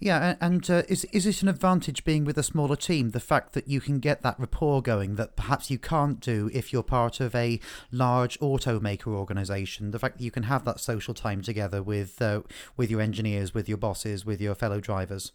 [0.00, 3.10] yeah, and uh, is is it an advantage being with a smaller team?
[3.10, 6.72] The fact that you can get that rapport going that perhaps you can't do if
[6.72, 7.58] you're part of a
[7.90, 9.90] large automaker organisation.
[9.90, 12.42] The fact that you can have that social time together with uh,
[12.76, 15.32] with your engineers, with your bosses, with your fellow drivers.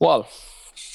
[0.00, 0.26] Well,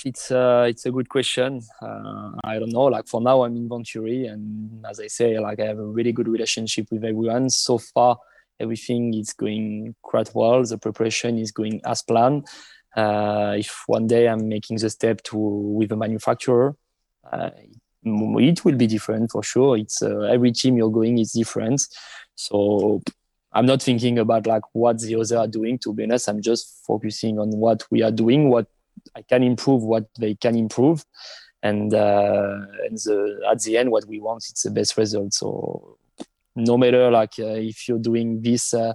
[0.05, 1.61] it's uh, it's a good question.
[1.83, 2.85] Uh, I don't know.
[2.85, 6.13] Like for now, I'm in Venturi, and as I say, like I have a really
[6.13, 8.17] good relationship with everyone so far
[8.59, 10.63] everything is going quite well.
[10.63, 12.47] The preparation is going as planned.
[12.95, 16.75] Uh, if one day I'm making the step to with a manufacturer,
[17.31, 17.51] uh,
[18.03, 19.77] it will be different for sure.
[19.77, 21.83] It's uh, every team you're going is different.
[22.35, 23.01] So
[23.51, 25.77] I'm not thinking about like what the others are doing.
[25.79, 28.67] To be honest, I'm just focusing on what we are doing, what
[29.15, 31.03] I can improve, what they can improve,
[31.61, 35.33] and, uh, and the, at the end, what we want it's the best result.
[35.33, 35.97] So
[36.59, 38.93] no matter like uh, if you're doing this uh,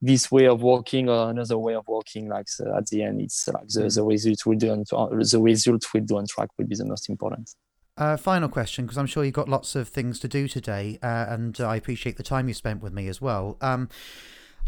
[0.00, 3.48] this way of working or another way of working like uh, at the end it's
[3.48, 6.76] like the, the result will do on, the result will do on track will be
[6.76, 7.54] the most important
[7.98, 11.26] uh, final question, because I'm sure you've got lots of things to do today, uh,
[11.28, 13.56] and I appreciate the time you spent with me as well.
[13.62, 13.88] Um,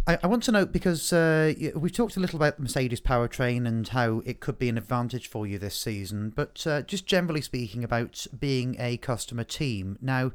[0.06, 3.66] I, I, want to know because uh, we've talked a little about the Mercedes powertrain
[3.68, 6.54] and how it could be an advantage for you this season, but
[6.86, 9.98] just generally speaking about being a customer team.
[10.00, 10.32] Now,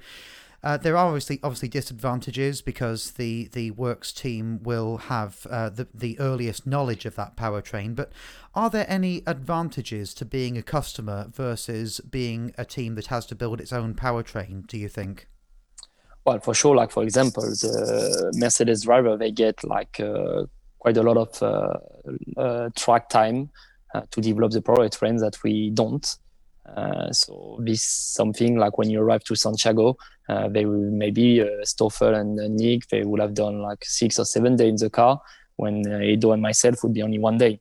[0.63, 5.87] uh, there are obviously obviously disadvantages because the the works team will have uh, the
[5.93, 7.95] the earliest knowledge of that powertrain.
[7.95, 8.11] But
[8.55, 13.35] are there any advantages to being a customer versus being a team that has to
[13.35, 14.65] build its own powertrain?
[14.65, 15.27] Do you think?
[16.25, 16.75] Well, for sure.
[16.75, 20.45] Like for example, the Mercedes driver they get like uh,
[20.79, 23.49] quite a lot of uh, uh, track time
[23.93, 26.17] uh, to develop the powertrain that we don't.
[26.65, 29.97] Uh, so this something like when you arrive to Santiago,
[30.29, 34.17] uh, they will maybe uh, Stoffel and uh, Nick they would have done like six
[34.17, 35.21] or seven days in the car
[35.57, 37.59] when uh, Edo and myself would be only one day.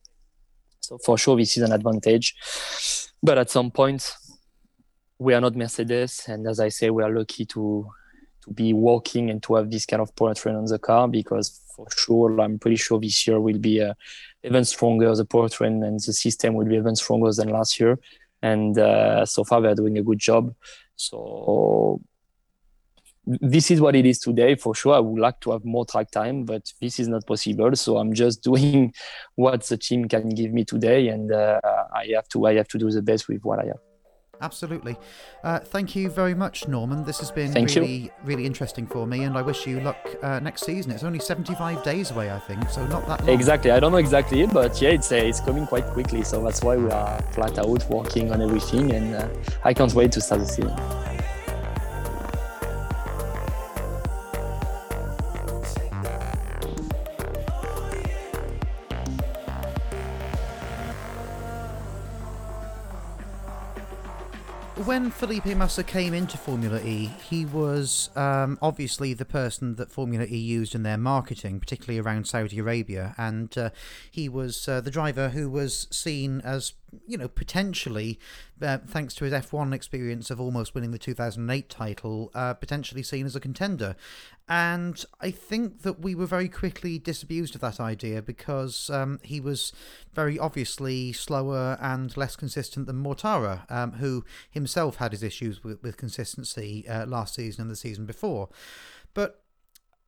[0.81, 2.35] So for sure this is an advantage,
[3.23, 4.15] but at some point
[5.19, 7.89] we are not Mercedes, and as I say, we are lucky to
[8.45, 11.87] to be working and to have this kind of powertrain on the car because for
[11.97, 13.95] sure I'm pretty sure this year will be uh,
[14.43, 15.15] even stronger.
[15.15, 18.01] The powertrain and the system will be even stronger than last year
[18.43, 20.55] and uh, so far they're doing a good job.
[20.97, 22.01] So
[23.25, 24.95] this is what it is today for sure.
[24.95, 27.75] I would like to have more track time, but this is not possible.
[27.77, 28.93] So I'm just doing
[29.37, 31.61] what the team can give me today, and uh,
[31.95, 33.92] I have to I have to do the best with what I have
[34.43, 34.97] absolutely.
[35.43, 37.05] Uh, thank you very much, Norman.
[37.05, 38.11] This has been thank really, you.
[38.25, 40.93] really interesting for me, and I wish you luck uh, next season.
[40.93, 43.29] It's only 75 days away, I think, so not that long.
[43.29, 43.71] Exactly.
[43.71, 46.23] I don't know exactly, but yeah, it's uh, it's coming quite quickly.
[46.25, 49.29] So that's why we are flat out working on everything, and uh,
[49.65, 51.12] I can't wait to start the season.
[64.85, 70.25] When Felipe Massa came into Formula E, he was um, obviously the person that Formula
[70.25, 73.71] E used in their marketing, particularly around Saudi Arabia, and uh,
[74.11, 76.73] he was uh, the driver who was seen as
[77.07, 78.19] you know, potentially,
[78.61, 83.27] uh, thanks to his F1 experience of almost winning the 2008 title, uh, potentially seen
[83.27, 83.97] as a contender.
[84.49, 89.41] And I think that we were very quickly disabused of that idea because um, he
[89.41, 89.73] was
[90.13, 95.83] very obviously slower and less consistent than Mortara, um, who himself had his issues with,
[95.83, 98.49] with consistency uh, last season and the season before.
[99.15, 99.43] But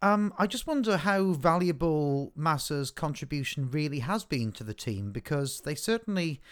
[0.03, 5.63] um, I just wonder how valuable Massa's contribution really has been to the team because
[5.63, 6.43] they certainly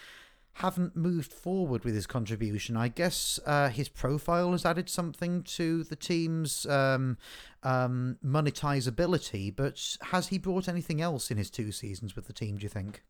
[0.55, 2.77] haven't moved forward with his contribution.
[2.77, 7.17] I guess uh, his profile has added something to the team's um,
[7.63, 12.59] um, monetizability, but has he brought anything else in his two seasons with the team,
[12.59, 13.03] do you think?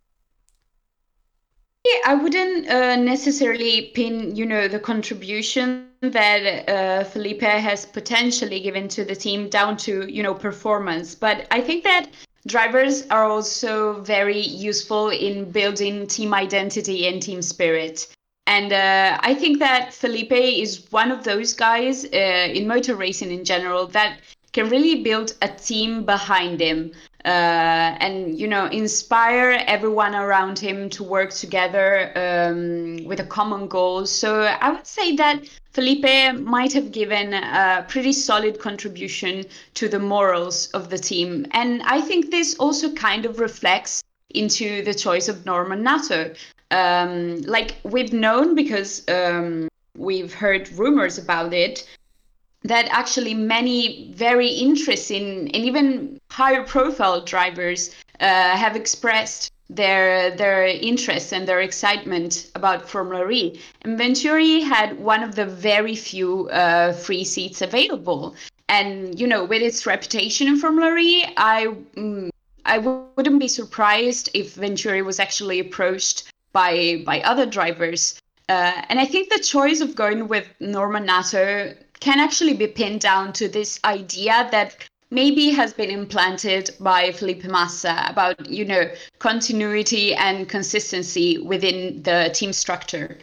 [1.85, 8.61] Yeah, I wouldn't uh, necessarily pin, you know, the contribution that uh, Felipe has potentially
[8.61, 11.17] given to the team down to, you know, performance.
[11.17, 12.07] But I think that
[12.47, 18.09] Drivers are also very useful in building team identity and team spirit.
[18.47, 22.09] And uh, I think that Felipe is one of those guys uh,
[22.53, 24.19] in motor racing in general that
[24.53, 26.93] can really build a team behind him
[27.25, 33.69] uh, and you know inspire everyone around him to work together um, with a common
[33.69, 34.07] goal.
[34.07, 39.45] So I would say that Felipe might have given a pretty solid contribution
[39.75, 41.47] to the morals of the team.
[41.53, 44.03] And I think this also kind of reflects
[44.35, 46.35] into the choice of Norman Nato.
[46.71, 51.87] Um, like we've known because um, we've heard rumors about it
[52.65, 60.67] that actually many very interesting and even higher profile drivers uh, have expressed their their
[60.67, 63.61] interest and their excitement about Formula E.
[63.83, 68.35] And Venturi had one of the very few uh, free seats available.
[68.69, 72.31] And you know, with its reputation in Formula E, I mm,
[72.65, 78.21] I wouldn't be surprised if Venturi was actually approached by by other drivers.
[78.49, 83.01] Uh, and I think the choice of going with Norman Nato can actually be pinned
[83.01, 84.75] down to this idea that
[85.13, 88.91] maybe has been implanted by Felipe Massa about, you know,
[89.21, 93.19] continuity and consistency within the team structure.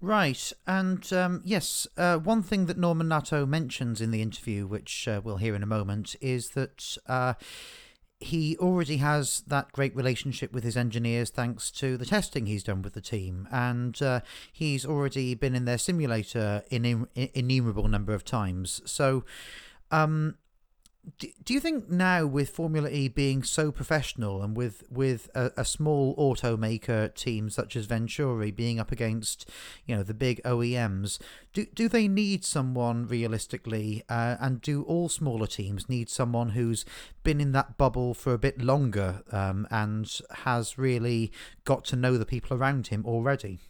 [0.00, 5.06] Right, and um, yes, uh, one thing that Norman Nato mentions in the interview, which
[5.06, 7.34] uh, we'll hear in a moment, is that uh,
[8.20, 12.82] he already has that great relationship with his engineers thanks to the testing he's done
[12.82, 14.20] with the team, and uh,
[14.52, 18.82] he's already been in their simulator in innumerable number of times.
[18.84, 19.24] So
[19.90, 20.36] um,
[21.18, 25.64] do, you think now with Formula E being so professional and with with a, a,
[25.64, 29.48] small automaker team such as Venturi being up against
[29.86, 31.18] you know the big OEMs,
[31.52, 36.84] do do they need someone realistically, uh, and do all smaller teams need someone who's
[37.22, 41.32] been in that bubble for a bit longer um, and has really
[41.64, 43.60] got to know the people around him already?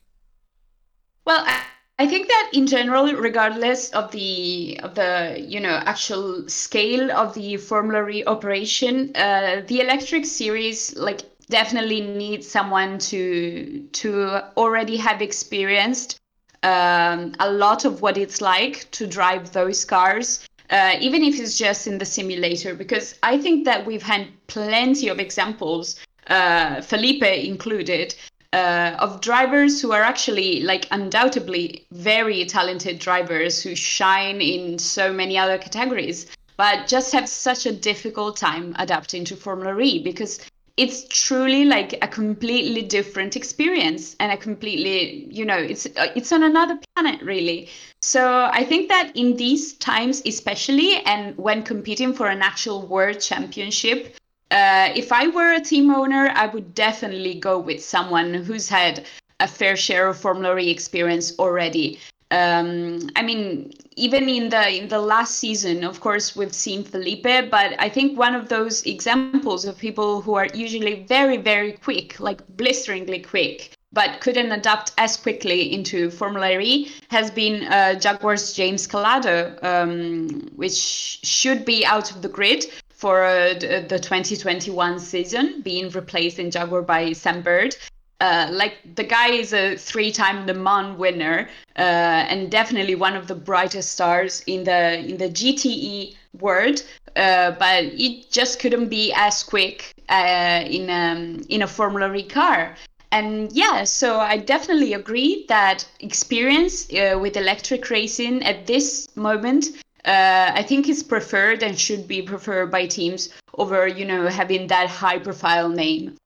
[1.25, 1.45] Well.
[1.47, 1.65] I-
[2.01, 7.35] I think that in general, regardless of the of the you know actual scale of
[7.35, 11.21] the formulary operation, uh, the electric series like
[11.51, 16.19] definitely needs someone to to already have experienced
[16.63, 21.59] um, a lot of what it's like to drive those cars, uh, even if it's
[21.59, 22.75] just in the simulator.
[22.75, 28.15] Because I think that we've had plenty of examples, uh, Felipe included,
[28.53, 35.13] uh, of drivers who are actually like undoubtedly very talented drivers who shine in so
[35.13, 36.27] many other categories
[36.57, 40.41] but just have such a difficult time adapting to formula e because
[40.77, 46.33] it's truly like a completely different experience and a completely you know it's uh, it's
[46.33, 47.69] on another planet really.
[48.03, 53.21] So i think that in these times especially and when competing for an actual world
[53.21, 54.17] championship
[54.51, 59.07] uh, if I were a team owner, I would definitely go with someone who's had
[59.39, 61.99] a fair share of Formula E experience already.
[62.33, 67.51] Um, I mean, even in the in the last season, of course, we've seen Felipe,
[67.51, 72.21] but I think one of those examples of people who are usually very, very quick,
[72.21, 78.53] like blisteringly quick, but couldn't adapt as quickly into Formula E has been uh, Jaguar's
[78.53, 82.67] James Calado, um, which should be out of the grid
[83.01, 87.75] for uh, the 2021 season, being replaced in Jaguar by Sam Bird.
[88.21, 91.49] Uh, like the guy is a three-time Le Mans winner
[91.79, 96.83] uh, and definitely one of the brightest stars in the in the GTE world.
[97.17, 102.23] Uh, but it just couldn't be as quick uh, in um, in a Formula E
[102.23, 102.77] car.
[103.13, 109.71] And yeah, so I definitely agree that experience uh, with electric racing at this moment,
[110.05, 114.67] uh, I think is preferred and should be preferred by teams over, you know, having
[114.69, 116.17] that high profile name.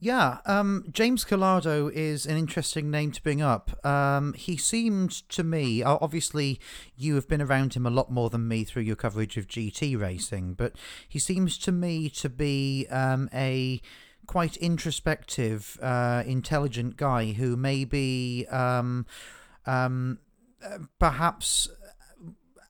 [0.00, 3.84] Yeah, um, James Calado is an interesting name to bring up.
[3.84, 6.60] Um, he seemed to me, obviously,
[6.96, 10.00] you have been around him a lot more than me through your coverage of GT
[10.00, 10.76] racing, but
[11.08, 13.80] he seems to me to be um, a
[14.28, 19.04] quite introspective, uh, intelligent guy who maybe um,
[19.66, 20.18] um,
[20.64, 21.68] uh, perhaps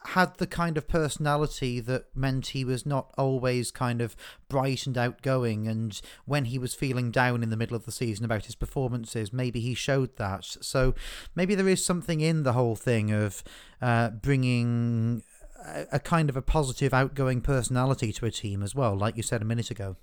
[0.06, 4.16] had the kind of personality that meant he was not always kind of
[4.48, 5.66] bright and outgoing.
[5.66, 9.32] And when he was feeling down in the middle of the season about his performances,
[9.32, 10.44] maybe he showed that.
[10.44, 10.94] So
[11.34, 13.42] maybe there is something in the whole thing of
[13.82, 15.24] uh, bringing
[15.64, 19.22] a, a kind of a positive, outgoing personality to a team as well, like you
[19.22, 19.96] said a minute ago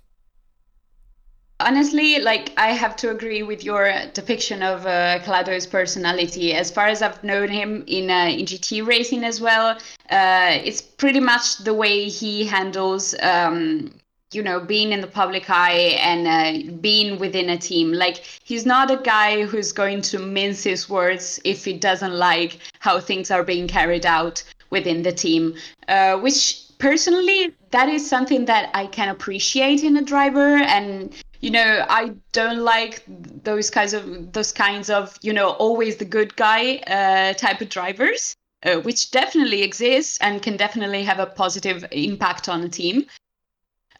[1.60, 6.52] honestly like i have to agree with your depiction of uh, Calado's personality.
[6.52, 9.78] As far as i've known him in uh, in gt racing as well
[10.10, 13.90] uh, it's pretty much the way he handles um,
[14.32, 17.92] you know being in the public eye and uh, being within a team.
[17.92, 22.58] Like he's not a guy who's going to mince his words if he doesn't like
[22.80, 25.54] how things are being carried out within the team
[25.88, 30.56] uh, which personally that is something that i can appreciate in a driver.
[30.56, 33.02] And you know i don't like
[33.44, 37.68] those kinds of those kinds of you know always the good guy uh, type of
[37.68, 43.06] drivers uh, which definitely exists and can definitely have a positive impact on a team.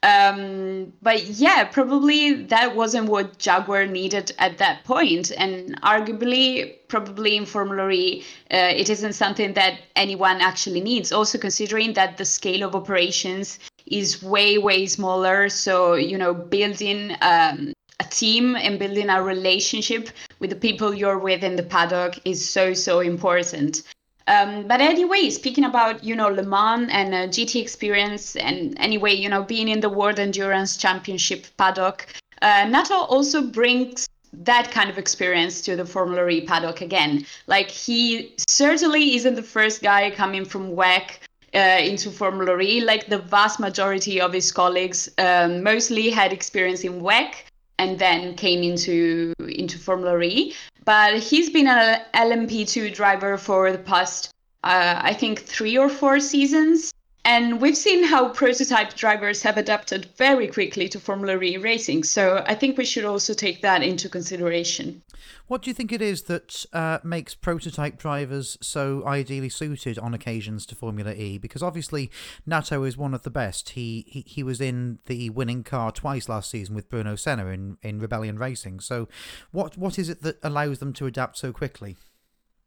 [0.02, 7.34] Um, but yeah probably that wasn't what jaguar needed at that point and arguably probably
[7.34, 8.22] in formula e
[8.52, 11.12] uh, it isn't something that anyone actually needs.
[11.12, 17.16] Also considering that the scale of operations is way way smaller so you know building
[17.22, 20.10] um, a team and building a relationship
[20.40, 23.82] with the people you're with in the paddock is so so important
[24.28, 29.12] um, but anyway speaking about you know le mans and uh, gt experience and anyway
[29.12, 32.06] you know being in the world endurance championship paddock
[32.42, 37.24] uh, nato also brings that kind of experience to the Formula E paddock again.
[37.46, 41.18] Like he certainly isn't the first guy coming from WEC
[41.56, 42.80] uh, into Formula E.
[42.80, 47.34] Like the vast majority of his colleagues, um, mostly had experience in WEC
[47.78, 50.54] and then came into into Formula E.
[50.84, 54.30] But he's been an LMP2 driver for the past,
[54.62, 56.92] uh, I think, three or four seasons.
[57.28, 62.04] And we've seen how prototype drivers have adapted very quickly to Formula E racing.
[62.04, 65.02] So I think we should also take that into consideration.
[65.48, 70.14] What do you think it is that uh, makes prototype drivers so ideally suited on
[70.14, 71.36] occasions to Formula E?
[71.36, 72.12] Because obviously
[72.46, 73.70] Nato is one of the best.
[73.70, 77.76] He he, he was in the winning car twice last season with Bruno Senna in,
[77.82, 78.78] in Rebellion Racing.
[78.78, 79.08] So
[79.50, 81.96] what what is it that allows them to adapt so quickly?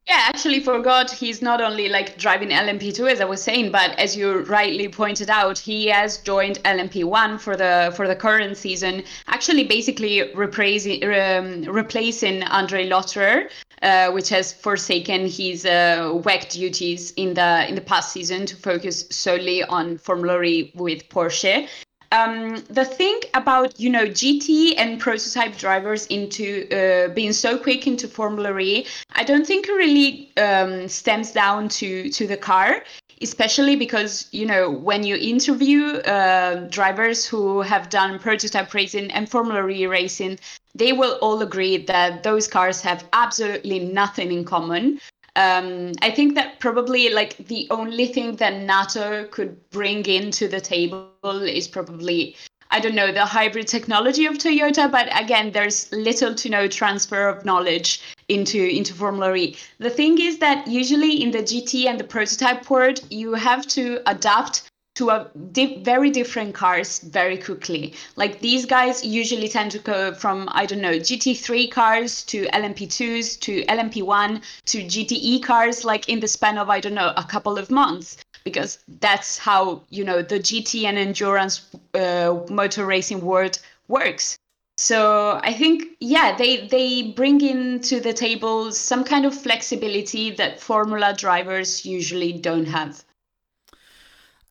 [0.06, 4.16] Yeah, actually forgot he's not only like driving LMP2 as I was saying, but as
[4.16, 9.04] you rightly pointed out, he has joined LMP1 for the for the current season.
[9.28, 13.50] Actually, basically replacing um, replacing Andre Lotterer,
[13.82, 18.56] uh, which has forsaken his uh, WEC duties in the in the past season to
[18.56, 21.68] focus solely on Formula E with Porsche
[22.12, 27.86] um, the thing about you know GT and prototype drivers into uh, being so quick
[27.86, 32.82] into Formula E, I don't think it really um, stems down to to the car,
[33.22, 39.30] especially because you know when you interview uh, drivers who have done prototype racing and
[39.30, 40.38] Formula E racing,
[40.74, 45.00] they will all agree that those cars have absolutely nothing in common.
[45.36, 50.60] Um, I think that probably like the only thing that Nato could bring into the
[50.60, 52.36] table is probably
[52.72, 57.28] I don't know the hybrid technology of Toyota, but again, there's little to no transfer
[57.28, 59.56] of knowledge into into Formula E.
[59.78, 64.00] The thing is that usually in the GT and the prototype world, you have to
[64.06, 64.69] adapt
[65.00, 67.94] to a di- very different cars very quickly.
[68.16, 73.40] Like these guys usually tend to go from I don't know GT3 cars to LMP2s
[73.40, 77.56] to LMP1 to GTE cars like in the span of I don't know a couple
[77.56, 81.54] of months because that's how you know the GT and endurance
[81.94, 84.36] uh, motor racing world works.
[84.76, 90.60] So I think yeah they they bring into the table some kind of flexibility that
[90.60, 93.02] formula drivers usually don't have.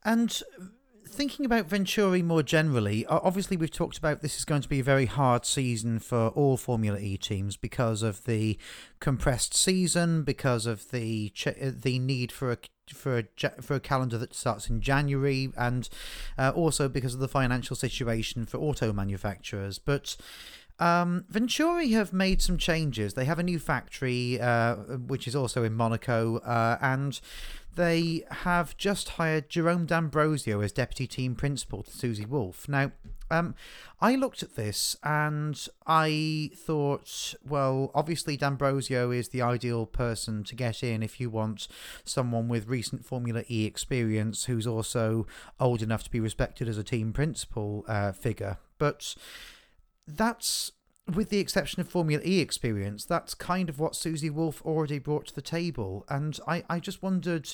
[0.04, 0.42] And
[1.08, 4.84] thinking about Venturi more generally, obviously we've talked about this is going to be a
[4.84, 8.58] very hard season for all Formula E teams because of the
[9.00, 12.58] compressed season, because of the the need for a
[12.94, 15.90] for a for a calendar that starts in January, and
[16.38, 19.80] uh, also because of the financial situation for auto manufacturers.
[19.80, 20.16] But
[20.82, 23.14] Um, Venturi have made some changes.
[23.14, 24.76] They have a new factory, uh,
[25.12, 27.20] which is also in Monaco, uh, and
[27.76, 32.68] they have just hired Jerome D'Ambrosio as deputy team principal to Susie Wolff.
[32.68, 32.92] Now,
[33.32, 33.56] um,
[34.02, 40.56] I looked at this and I thought, well, obviously D'Ambrosio is the ideal person to
[40.56, 41.68] get in if you want
[42.04, 45.28] someone with recent Formula E experience who's also
[45.60, 48.58] old enough to be respected as a team principal uh, figure.
[48.78, 49.16] But
[50.08, 50.72] that's
[51.16, 55.28] with the exception of Formula E experience, that's kind of what Susie Wolff already brought
[55.28, 56.06] to the table.
[56.10, 57.50] And I, I just wondered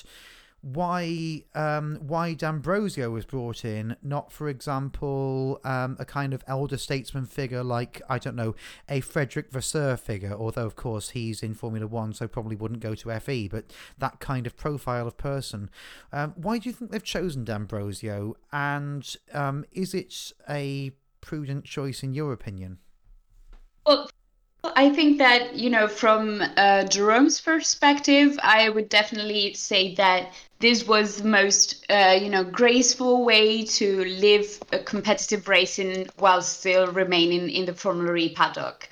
[0.62, 6.76] why um, why D'Ambrosio was brought in, not, for example, um, a kind of elder
[6.76, 8.56] statesman figure like, I don't know,
[8.88, 12.94] a Frederick Vasseur figure, although, of course, he's in Formula One, so probably wouldn't go
[12.96, 15.70] to FE, but that kind of profile of person.
[16.12, 20.90] Um, why do you think they've chosen D'Ambrosio, and um, is it a
[21.20, 22.78] prudent choice in your opinion?
[23.86, 24.10] Well,
[24.74, 30.88] I think that, you know, from uh, Jerome's perspective, I would definitely say that this
[30.88, 36.88] was the most, uh, you know, graceful way to live a competitive racing while still
[36.88, 38.88] remaining in the Formula E paddock.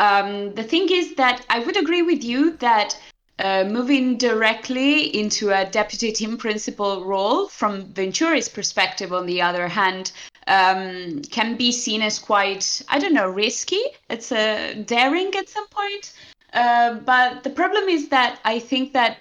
[0.00, 2.98] Um, the thing is that I would agree with you that
[3.40, 9.68] uh, moving directly into a deputy team principal role from Venturi's perspective, on the other
[9.68, 10.12] hand,
[10.48, 13.82] um, can be seen as quite, I don't know, risky.
[14.10, 16.12] It's a daring at some point.
[16.52, 19.18] Uh, but the problem is that I think that,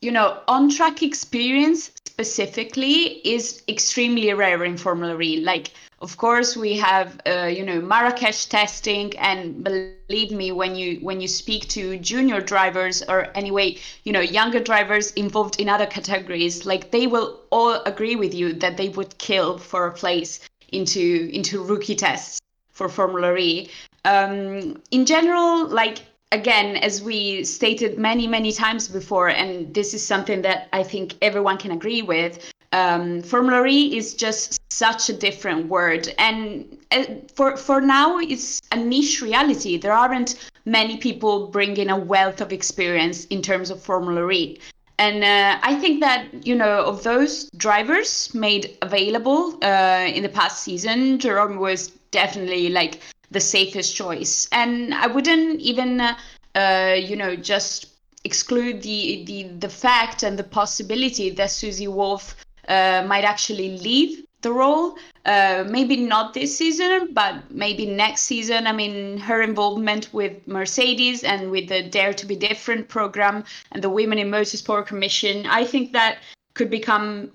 [0.00, 5.40] you know, on track experience specifically is extremely rare in Formula E.
[5.40, 10.98] Like, of course, we have, uh, you know, Marrakesh testing, and believe me, when you
[11.00, 15.86] when you speak to junior drivers or anyway, you know, younger drivers involved in other
[15.86, 20.40] categories, like they will all agree with you that they would kill for a place
[20.72, 22.40] into into rookie tests
[22.70, 23.70] for Formula E.
[24.04, 25.98] Um, in general, like
[26.32, 31.14] again, as we stated many many times before, and this is something that I think
[31.22, 32.38] everyone can agree with.
[32.72, 37.04] Um, Formula E is just such a different word, and uh,
[37.34, 39.76] for for now, it's a niche reality.
[39.76, 44.60] There aren't many people bringing a wealth of experience in terms of Formula E.
[45.00, 50.28] And uh, I think that, you know, of those drivers made available uh, in the
[50.28, 54.46] past season, Jerome was definitely like the safest choice.
[54.52, 56.18] And I wouldn't even, uh,
[56.54, 57.86] uh, you know, just
[58.24, 62.36] exclude the, the, the fact and the possibility that Susie Wolff
[62.68, 64.96] uh, might actually leave the role.
[65.26, 68.66] Uh, maybe not this season, but maybe next season.
[68.66, 73.84] I mean, her involvement with Mercedes and with the Dare to Be Different program and
[73.84, 76.18] the Women in Motorsport Commission, I think that
[76.54, 77.30] could become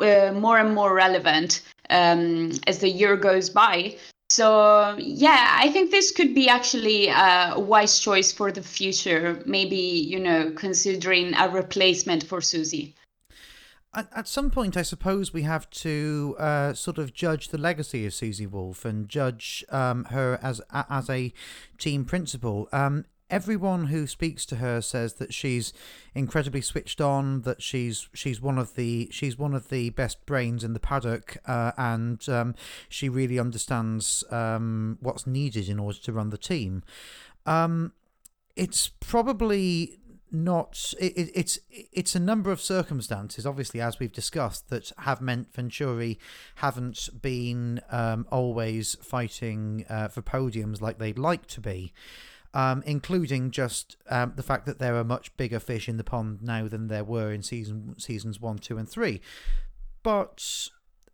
[0.00, 3.96] uh, more and more relevant um, as the year goes by.
[4.28, 9.42] So yeah, I think this could be actually a wise choice for the future.
[9.46, 12.94] Maybe you know, considering a replacement for Susie
[13.94, 18.06] at, at some point, I suppose we have to uh, sort of judge the legacy
[18.06, 21.32] of Susie Wolff and judge um, her as as a
[21.78, 22.68] team principal.
[22.72, 25.72] Um, everyone who speaks to her says that she's
[26.14, 30.64] incredibly switched on, that she's she's one of the she's one of the best brains
[30.64, 32.54] in the paddock, uh, and um,
[32.88, 36.82] she really understands um, what's needed in order to run the team.
[37.46, 37.92] Um,
[38.56, 39.98] it's probably
[40.34, 45.52] not it, it's it's a number of circumstances obviously as we've discussed that have meant
[45.54, 46.18] venturi
[46.56, 51.92] haven't been um, always fighting uh, for podiums like they'd like to be
[52.54, 56.40] um, including just um, the fact that there are much bigger fish in the pond
[56.40, 59.20] now than there were in season seasons one two and three.
[60.04, 60.68] But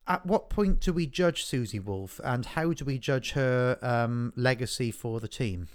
[0.07, 4.33] at what point do we judge susie Wolff and how do we judge her um,
[4.37, 5.68] legacy for the team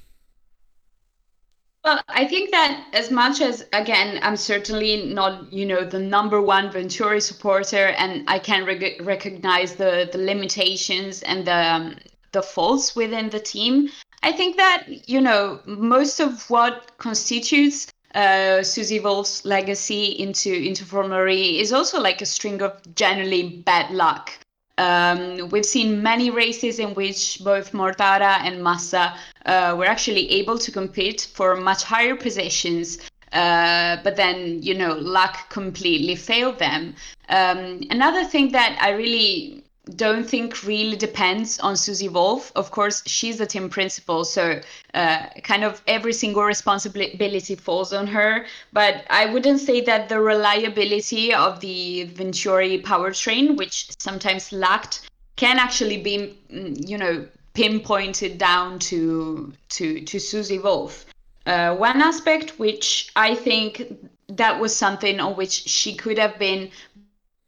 [1.85, 6.41] well, I think that as much as again, I'm certainly not, you know, the number
[6.41, 11.95] one Venturi supporter, and I can rec- recognize the the limitations and the um,
[12.31, 13.89] the faults within the team.
[14.23, 20.85] I think that you know most of what constitutes uh, Susie Wolff's legacy into into
[20.85, 24.31] Formula E is also like a string of generally bad luck.
[24.77, 29.15] Um, we've seen many races in which both Mortara and Massa
[29.45, 32.99] uh, were actually able to compete for much higher positions.
[33.31, 36.95] Uh, but then, you know, luck completely failed them.
[37.29, 39.64] Um, another thing that I really
[39.95, 42.51] don't think really depends on Susie Wolff.
[42.55, 44.61] Of course, she's the team principal, so
[44.93, 48.45] uh, kind of every single responsibility falls on her.
[48.73, 55.59] But I wouldn't say that the reliability of the Venturi powertrain, which sometimes lacked, can
[55.59, 61.05] actually be, mm, you know, pinpointed down to to to Susie Wolff.
[61.45, 63.83] Uh, one aspect which I think
[64.27, 66.71] that was something on which she could have been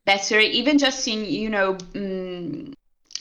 [0.08, 2.74] better, even just in you know um,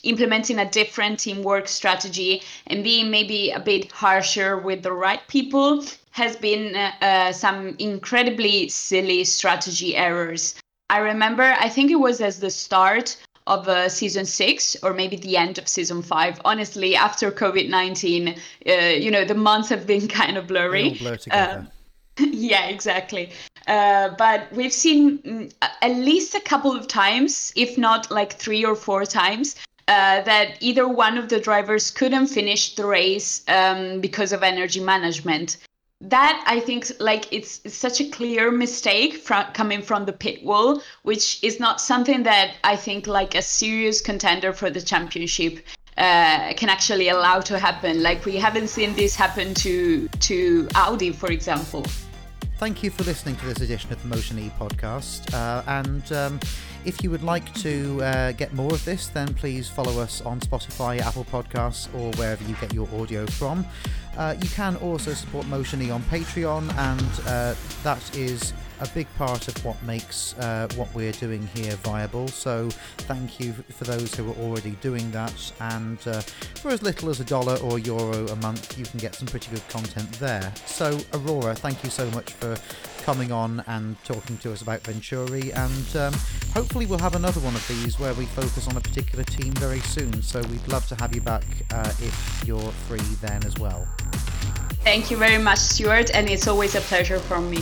[0.06, 5.84] implementing a different teamwork strategy and being maybe a bit harsher with the right people
[6.12, 10.54] has been uh, uh, some incredibly silly strategy errors.
[10.88, 13.16] I remember, I think it was as the start
[13.46, 16.40] of uh, season six or maybe the end of season five.
[16.44, 18.72] Honestly, after COVID 19, uh,
[19.04, 20.82] you know, the months have been kind of blurry.
[20.82, 21.66] They all blur together.
[22.18, 23.30] yeah, exactly.
[23.66, 28.64] Uh, but we've seen mm, at least a couple of times, if not like three
[28.64, 29.56] or four times,
[29.88, 34.80] uh, that either one of the drivers couldn't finish the race um, because of energy
[34.80, 35.56] management.
[36.00, 40.44] That I think, like, it's, it's such a clear mistake from, coming from the pit
[40.44, 45.64] wall, which is not something that I think, like, a serious contender for the championship
[45.96, 48.02] uh, can actually allow to happen.
[48.02, 51.86] Like, we haven't seen this happen to to Audi, for example.
[52.58, 55.34] Thank you for listening to this edition of the Motion E podcast.
[55.34, 56.40] Uh, and um,
[56.86, 60.40] if you would like to uh, get more of this, then please follow us on
[60.40, 63.66] Spotify, Apple Podcasts, or wherever you get your audio from.
[64.16, 69.06] Uh, you can also support Motion E on Patreon, and uh, that is a big
[69.16, 72.28] part of what makes uh, what we're doing here viable.
[72.28, 72.68] So
[72.98, 75.52] thank you for those who are already doing that.
[75.60, 76.20] And uh,
[76.60, 79.50] for as little as a dollar or euro a month, you can get some pretty
[79.50, 80.52] good content there.
[80.66, 82.56] So Aurora, thank you so much for
[83.02, 85.52] coming on and talking to us about Venturi.
[85.52, 86.12] And um,
[86.52, 89.80] hopefully we'll have another one of these where we focus on a particular team very
[89.80, 90.22] soon.
[90.22, 93.86] So we'd love to have you back uh, if you're free then as well.
[94.80, 97.58] Thank you very much, Stuart, and it's always a pleasure for me.